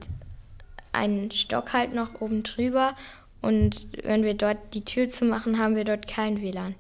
einen 0.94 1.32
Stock 1.32 1.74
halt 1.74 1.94
noch 1.94 2.22
oben 2.22 2.44
drüber 2.44 2.96
und 3.42 3.88
wenn 4.04 4.24
wir 4.24 4.36
dort 4.36 4.74
die 4.74 4.86
Tür 4.86 5.10
zu 5.10 5.26
machen, 5.26 5.60
haben 5.60 5.76
wir 5.76 5.84
dort 5.84 6.08
kein 6.08 6.42
WLAN. 6.42 6.76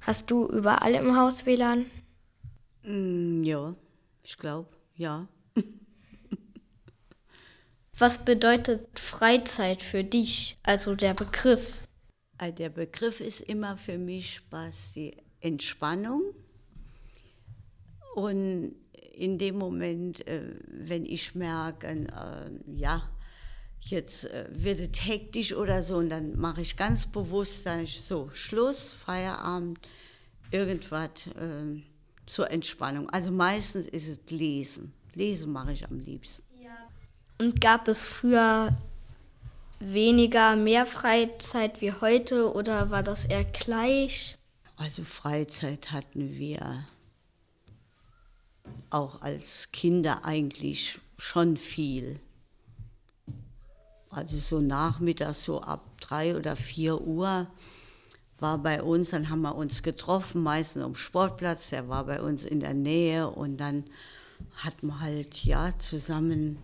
Hast 0.00 0.30
du 0.30 0.46
überall 0.46 0.94
im 0.94 1.14
Haus 1.14 1.44
WLAN? 1.44 1.84
Mm, 2.82 3.42
ja, 3.42 3.74
ich 4.24 4.38
glaube, 4.38 4.68
ja. 4.94 5.28
Was 8.00 8.24
bedeutet 8.24 8.98
Freizeit 8.98 9.82
für 9.82 10.02
dich, 10.02 10.56
also 10.62 10.94
der 10.94 11.12
Begriff? 11.12 11.82
Äh, 12.38 12.50
der 12.50 12.70
Begriff 12.70 13.20
ist 13.20 13.42
immer 13.42 13.76
für 13.76 13.98
mich 13.98 14.36
Spaß, 14.36 14.92
die 14.94 15.18
Entspannung. 15.42 16.22
Und 18.14 18.74
in 19.12 19.36
dem 19.36 19.58
Moment, 19.58 20.26
äh, 20.26 20.54
wenn 20.66 21.04
ich 21.04 21.34
merke, 21.34 21.88
äh, 21.88 22.50
ja, 22.74 23.02
jetzt 23.80 24.24
äh, 24.30 24.46
wird 24.48 24.80
es 24.80 25.04
hektisch 25.04 25.52
oder 25.52 25.82
so, 25.82 25.96
und 25.96 26.08
dann 26.08 26.38
mache 26.38 26.62
ich 26.62 26.78
ganz 26.78 27.04
bewusst, 27.04 27.66
dann 27.66 27.84
ich 27.84 28.00
so, 28.00 28.30
Schluss, 28.32 28.94
Feierabend, 28.94 29.78
irgendwas 30.50 31.28
zur 32.24 32.50
Entspannung. 32.50 33.10
Also 33.10 33.30
meistens 33.30 33.86
ist 33.86 34.08
es 34.08 34.30
Lesen. 34.30 34.94
Lesen 35.14 35.52
mache 35.52 35.72
ich 35.72 35.86
am 35.86 36.00
liebsten. 36.00 36.49
Und 37.40 37.62
gab 37.62 37.88
es 37.88 38.04
früher 38.04 38.76
weniger, 39.78 40.56
mehr 40.56 40.84
Freizeit 40.84 41.80
wie 41.80 41.90
heute 41.90 42.52
oder 42.52 42.90
war 42.90 43.02
das 43.02 43.24
eher 43.24 43.44
gleich? 43.44 44.36
Also 44.76 45.04
Freizeit 45.04 45.90
hatten 45.90 46.36
wir 46.36 46.84
auch 48.90 49.22
als 49.22 49.72
Kinder 49.72 50.26
eigentlich 50.26 50.98
schon 51.16 51.56
viel. 51.56 52.20
Also 54.10 54.38
so 54.38 54.60
nachmittags, 54.60 55.44
so 55.44 55.62
ab 55.62 55.82
drei 55.98 56.36
oder 56.36 56.56
vier 56.56 57.00
Uhr 57.00 57.46
war 58.38 58.58
bei 58.58 58.82
uns, 58.82 59.10
dann 59.10 59.30
haben 59.30 59.40
wir 59.40 59.54
uns 59.54 59.82
getroffen, 59.82 60.42
meistens 60.42 60.82
am 60.82 60.94
Sportplatz, 60.94 61.70
der 61.70 61.88
war 61.88 62.04
bei 62.04 62.20
uns 62.20 62.44
in 62.44 62.60
der 62.60 62.74
Nähe 62.74 63.30
und 63.30 63.56
dann 63.56 63.84
hat 64.56 64.82
man 64.82 65.00
halt 65.00 65.42
ja 65.42 65.72
zusammen 65.78 66.58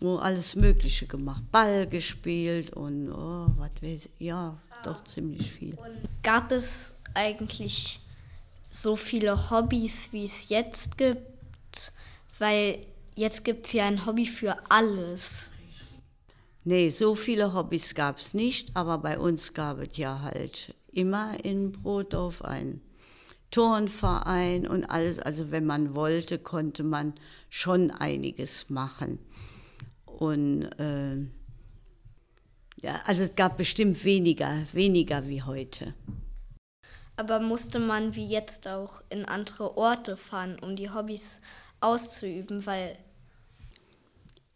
oh, 0.00 0.16
alles 0.16 0.54
Mögliche 0.54 1.06
gemacht, 1.06 1.42
Ball 1.50 1.86
gespielt 1.86 2.72
und 2.72 3.10
oh, 3.10 3.48
was 3.56 3.70
weiß 3.80 4.06
ich, 4.06 4.26
ja, 4.26 4.56
doch 4.82 5.02
ziemlich 5.04 5.50
viel. 5.50 5.74
Und 5.74 6.22
gab 6.22 6.52
es 6.52 7.00
eigentlich 7.14 8.00
so 8.72 8.96
viele 8.96 9.50
Hobbys, 9.50 10.12
wie 10.12 10.24
es 10.24 10.48
jetzt 10.48 10.98
gibt? 10.98 11.92
Weil 12.38 12.78
jetzt 13.16 13.44
gibt 13.44 13.66
es 13.66 13.72
ja 13.72 13.86
ein 13.86 14.06
Hobby 14.06 14.26
für 14.26 14.56
alles. 14.70 15.52
Nee, 16.64 16.90
so 16.90 17.14
viele 17.14 17.54
Hobbys 17.54 17.94
gab 17.94 18.18
es 18.18 18.34
nicht, 18.34 18.76
aber 18.76 18.98
bei 18.98 19.18
uns 19.18 19.54
gab 19.54 19.78
es 19.78 19.96
ja 19.96 20.20
halt 20.20 20.74
immer 20.92 21.42
in 21.44 21.72
Brotdorf 21.72 22.42
ein 22.42 22.80
Turnverein 23.50 24.68
und 24.68 24.84
alles. 24.84 25.18
Also 25.18 25.50
wenn 25.50 25.64
man 25.64 25.94
wollte, 25.94 26.38
konnte 26.38 26.84
man 26.84 27.14
schon 27.48 27.90
einiges 27.90 28.68
machen. 28.68 29.18
Und 30.18 30.64
äh, 30.80 31.16
ja, 32.82 33.00
also 33.06 33.22
es 33.22 33.36
gab 33.36 33.56
bestimmt 33.56 34.04
weniger, 34.04 34.64
weniger 34.72 35.28
wie 35.28 35.42
heute. 35.42 35.94
Aber 37.16 37.38
musste 37.38 37.78
man 37.78 38.16
wie 38.16 38.26
jetzt 38.26 38.66
auch 38.66 39.02
in 39.10 39.24
andere 39.24 39.76
Orte 39.76 40.16
fahren, 40.16 40.58
um 40.60 40.74
die 40.74 40.90
Hobbys 40.90 41.40
auszuüben, 41.80 42.66
weil 42.66 42.98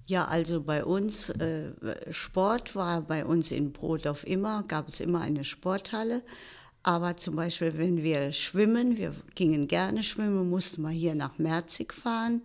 ja, 0.07 0.25
also 0.25 0.61
bei 0.61 0.85
uns, 0.85 1.31
äh, 1.31 1.71
Sport 2.11 2.75
war 2.75 3.03
bei 3.03 3.25
uns 3.25 3.53
in 3.53 3.73
Brodorf 3.73 4.25
immer, 4.25 4.65
gab 4.65 4.89
es 4.89 4.99
immer 4.99 5.21
eine 5.21 5.45
Sporthalle. 5.45 6.23
Aber 6.83 7.17
zum 7.17 7.37
Beispiel, 7.37 7.79
wenn 7.79 8.03
wir 8.03 8.33
schwimmen, 8.33 8.97
wir 8.97 9.15
gingen 9.37 9.69
gerne 9.69 10.03
schwimmen, 10.03 10.51
mussten 10.51 10.83
wir 10.83 10.91
hier 10.91 11.15
nach 11.15 11.39
Merzig 11.39 11.95
fahren 11.95 12.43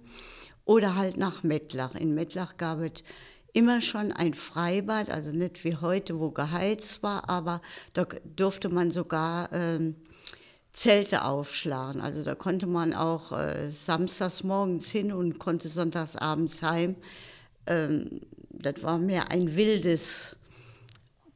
oder 0.67 0.95
halt 0.95 1.17
nach 1.17 1.43
Mettlach. 1.43 1.95
In 1.95 2.13
Mettlach 2.13 2.57
gab 2.57 2.81
es 2.81 3.03
immer 3.53 3.81
schon 3.81 4.11
ein 4.11 4.33
Freibad, 4.33 5.09
also 5.09 5.31
nicht 5.31 5.63
wie 5.63 5.77
heute, 5.77 6.19
wo 6.19 6.29
geheizt 6.29 7.01
war, 7.01 7.29
aber 7.29 7.61
da 7.93 8.05
durfte 8.35 8.69
man 8.69 8.91
sogar 8.91 9.51
ähm, 9.53 9.95
Zelte 10.73 11.23
aufschlagen. 11.23 12.01
Also 12.01 12.21
da 12.23 12.35
konnte 12.35 12.67
man 12.67 12.93
auch 12.93 13.31
äh, 13.31 13.71
samstags 13.71 14.43
morgens 14.43 14.91
hin 14.91 15.11
und 15.13 15.39
konnte 15.39 15.69
sonntags 15.69 16.17
abends 16.17 16.61
heim. 16.61 16.97
Ähm, 17.65 18.21
das 18.49 18.83
war 18.83 18.99
mehr 18.99 19.31
ein 19.31 19.55
wildes 19.55 20.35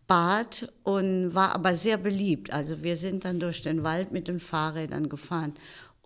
Bad 0.08 0.72
und 0.84 1.34
war 1.34 1.56
aber 1.56 1.78
sehr 1.78 1.98
beliebt. 1.98 2.52
Also 2.52 2.84
wir 2.84 2.98
sind 2.98 3.24
dann 3.24 3.40
durch 3.40 3.62
den 3.62 3.84
Wald 3.84 4.12
mit 4.12 4.28
den 4.28 4.42
Fahrrädern 4.42 5.08
gefahren 5.08 5.54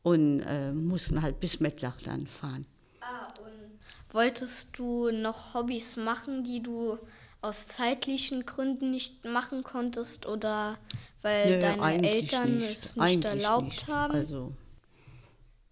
und 0.03 0.41
äh, 0.41 0.71
mussten 0.71 1.23
halt 1.23 1.39
bis 1.39 1.59
Mettlach 1.59 1.99
dann 2.01 2.27
fahren. 2.27 2.67
Ah, 3.07 3.27
und 3.39 3.79
wolltest 4.13 4.77
du 4.77 5.11
noch 5.11 5.53
Hobbys 5.53 5.97
machen, 5.97 6.43
die 6.43 6.63
du 6.63 6.97
aus 7.41 7.67
zeitlichen 7.67 8.45
Gründen 8.45 8.91
nicht 8.91 9.25
machen 9.25 9.63
konntest 9.63 10.25
oder 10.25 10.77
weil 11.21 11.55
Nö, 11.55 11.59
deine 11.59 12.07
Eltern 12.07 12.57
nicht. 12.57 12.71
es 12.71 12.95
nicht 12.95 13.05
eigentlich 13.05 13.25
erlaubt 13.25 13.65
nicht. 13.65 13.87
haben? 13.87 14.15
Also 14.15 14.53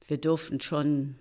wir 0.08 0.18
durften 0.18 0.62
schon 0.62 1.16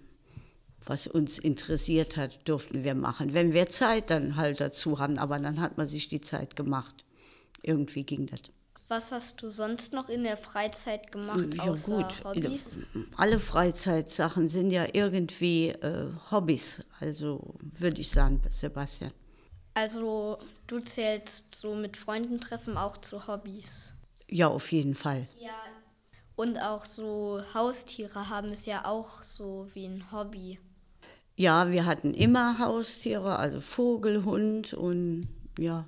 was 0.87 1.07
uns 1.07 1.39
interessiert 1.39 2.17
hat, 2.17 2.49
durften 2.49 2.85
wir 2.85 2.95
machen. 2.95 3.35
Wenn 3.35 3.53
wir 3.53 3.69
Zeit 3.69 4.11
dann 4.11 4.37
halt 4.37 4.61
dazu 4.61 4.99
haben, 4.99 5.19
aber 5.19 5.39
dann 5.39 5.61
hat 5.61 5.79
man 5.79 5.87
sich 5.87 6.09
die 6.09 6.21
Zeit 6.21 6.57
gemacht. 6.57 7.05
Irgendwie 7.63 8.05
ging 8.05 8.27
das. 8.27 8.43
Was 8.93 9.11
hast 9.11 9.41
du 9.41 9.49
sonst 9.49 9.95
noch 9.95 10.11
in 10.11 10.23
der 10.23 10.37
Freizeit 10.37 11.11
gemacht, 11.11 11.55
ja, 11.55 11.63
außer 11.63 11.97
gut. 11.97 12.25
Hobbys? 12.25 12.91
Alle 13.17 13.39
Freizeitsachen 13.39 14.51
sind 14.51 14.71
ja 14.71 14.87
irgendwie 14.93 15.69
äh, 15.69 16.11
Hobbys, 16.31 16.83
also 17.01 17.55
würde 17.63 18.03
ich 18.03 18.11
sagen, 18.11 18.43
Sebastian. 18.51 19.11
Also 19.73 20.37
du 20.67 20.79
zählst 20.81 21.55
so 21.55 21.75
mit 21.75 21.97
Freunden 21.97 22.39
treffen 22.39 22.77
auch 22.77 22.99
zu 22.99 23.27
Hobbys? 23.27 23.95
Ja, 24.29 24.49
auf 24.49 24.71
jeden 24.73 24.95
Fall. 24.95 25.27
Ja, 25.41 25.57
und 26.37 26.59
auch 26.59 26.85
so 26.85 27.41
Haustiere 27.55 28.29
haben 28.29 28.51
es 28.51 28.67
ja 28.67 28.85
auch 28.85 29.23
so 29.23 29.69
wie 29.73 29.87
ein 29.87 30.13
Hobby. 30.13 30.59
Ja, 31.37 31.71
wir 31.71 31.87
hatten 31.87 32.13
immer 32.13 32.59
Haustiere, 32.59 33.39
also 33.39 33.59
Vogel, 33.59 34.27
Hund 34.27 34.75
und 34.75 35.29
ja. 35.59 35.87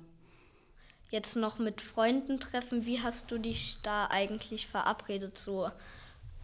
Jetzt 1.09 1.35
noch 1.35 1.59
mit 1.59 1.81
Freunden 1.81 2.39
treffen. 2.39 2.85
Wie 2.85 3.01
hast 3.01 3.31
du 3.31 3.37
dich 3.37 3.77
da 3.83 4.07
eigentlich 4.07 4.67
verabredet? 4.67 5.37
So 5.37 5.69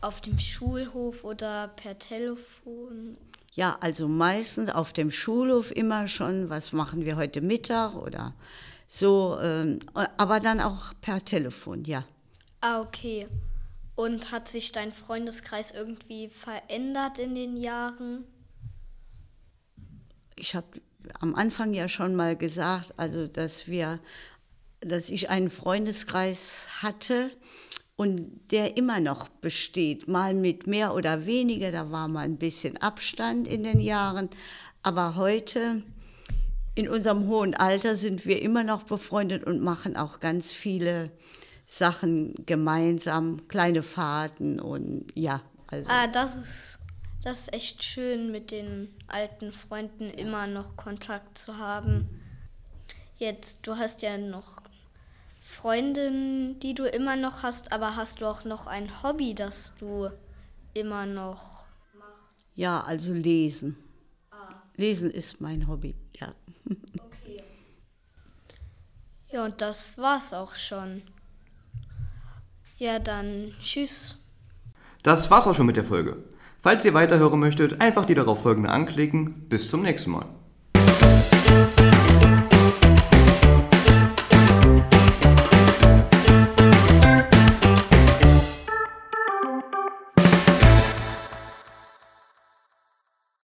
auf 0.02 0.22
dem 0.22 0.40
Schulhof 0.40 1.24
oder 1.24 1.70
per 1.70 1.98
Telefon? 2.00 3.18
Ja, 3.54 3.78
also 3.82 4.08
meistens 4.08 4.72
auf 4.72 4.94
dem 4.94 5.12
Schulhof 5.12 5.72
immer 5.72 6.08
schon, 6.08 6.50
was 6.50 6.72
machen 6.72 7.06
wir 7.06 7.18
heute 7.18 7.42
Mittag 7.42 7.96
oder 7.96 8.34
so, 8.88 9.38
ähm, 9.42 9.80
aber 9.94 10.40
dann 10.40 10.62
auch 10.62 10.94
per 11.02 11.24
Telefon, 11.24 11.84
ja. 11.84 12.06
Ah, 12.62 12.82
okay. 12.82 13.28
Und 13.96 14.32
hat 14.32 14.48
sich 14.48 14.72
dein 14.72 14.94
Freundeskreis 14.94 15.72
irgendwie 15.72 16.30
verändert 16.30 17.20
in 17.20 17.36
den 17.36 17.58
Jahren? 17.58 18.26
ich 20.42 20.56
habe 20.56 20.68
am 21.20 21.36
Anfang 21.36 21.74
ja 21.74 21.88
schon 21.88 22.16
mal 22.16 22.36
gesagt, 22.36 22.94
also 22.98 23.28
dass 23.28 23.68
wir, 23.68 24.00
dass 24.82 25.10
ich 25.10 25.30
einen 25.30 25.50
Freundeskreis 25.50 26.68
hatte 26.82 27.30
und 27.96 28.52
der 28.52 28.78
immer 28.78 29.00
noch 29.00 29.30
besteht, 29.30 30.08
mal 30.08 30.34
mit 30.34 30.68
mehr 30.68 30.94
oder 30.94 31.26
weniger, 31.26 31.72
da 31.72 31.92
war 31.92 32.08
mal 32.08 32.26
ein 32.26 32.38
bisschen 32.38 32.78
Abstand 32.78 33.48
in 33.48 33.64
den 33.64 33.80
Jahren, 33.80 34.30
aber 34.84 35.16
heute 35.16 35.84
in 36.74 36.90
unserem 36.90 37.28
hohen 37.28 37.54
Alter 37.54 37.96
sind 37.96 38.26
wir 38.26 38.42
immer 38.42 38.64
noch 38.64 38.84
befreundet 38.84 39.44
und 39.44 39.62
machen 39.62 39.96
auch 39.96 40.20
ganz 40.20 40.52
viele 40.52 41.12
Sachen 41.66 42.34
gemeinsam, 42.46 43.48
kleine 43.48 43.84
Fahrten 43.84 44.60
und 44.60 45.08
ja. 45.16 45.42
Also. 45.68 45.90
Ah, 45.90 46.08
das 46.08 46.36
ist 46.36 46.80
das 47.24 47.42
ist 47.42 47.54
echt 47.54 47.84
schön, 47.84 48.32
mit 48.32 48.50
den 48.50 48.90
alten 49.08 49.54
Freunden 49.54 50.10
immer 50.10 50.48
noch 50.48 50.76
Kontakt 50.76 51.38
zu 51.38 51.58
haben. 51.58 52.10
Jetzt, 53.18 53.60
du 53.68 53.78
hast 53.78 54.02
ja 54.02 54.18
noch 54.18 54.64
Freundinnen, 55.52 56.60
die 56.62 56.74
du 56.74 56.86
immer 56.86 57.18
noch 57.18 57.44
hast, 57.44 57.74
aber 57.74 57.98
hast 57.98 58.22
du 58.22 58.26
auch 58.26 58.46
noch 58.46 58.68
ein 58.68 59.04
Hobby, 59.04 59.36
das 59.36 59.76
du 59.78 60.10
immer 60.74 61.06
noch 61.06 61.66
machst? 61.94 62.52
Ja, 62.56 62.82
also 62.82 63.14
lesen. 63.14 63.76
Ah. 64.32 64.56
Lesen 64.78 65.12
ist 65.12 65.42
mein 65.42 65.68
Hobby, 65.68 65.94
ja. 66.14 66.34
Okay. 66.66 67.44
Ja, 69.30 69.44
und 69.46 69.62
das 69.62 69.98
war's 69.98 70.34
auch 70.34 70.56
schon. 70.56 71.02
Ja, 72.78 73.00
dann 73.00 73.54
tschüss. 73.62 74.18
Das 75.04 75.30
war's 75.30 75.48
auch 75.48 75.56
schon 75.56 75.66
mit 75.66 75.76
der 75.76 75.86
Folge. 75.86 76.24
Falls 76.62 76.86
ihr 76.86 76.94
weiterhören 76.94 77.40
möchtet, 77.40 77.82
einfach 77.82 78.06
die 78.06 78.16
darauf 78.16 78.42
folgende 78.42 78.70
anklicken. 78.70 79.50
Bis 79.50 79.70
zum 79.70 79.82
nächsten 79.82 80.12
Mal. 80.12 80.26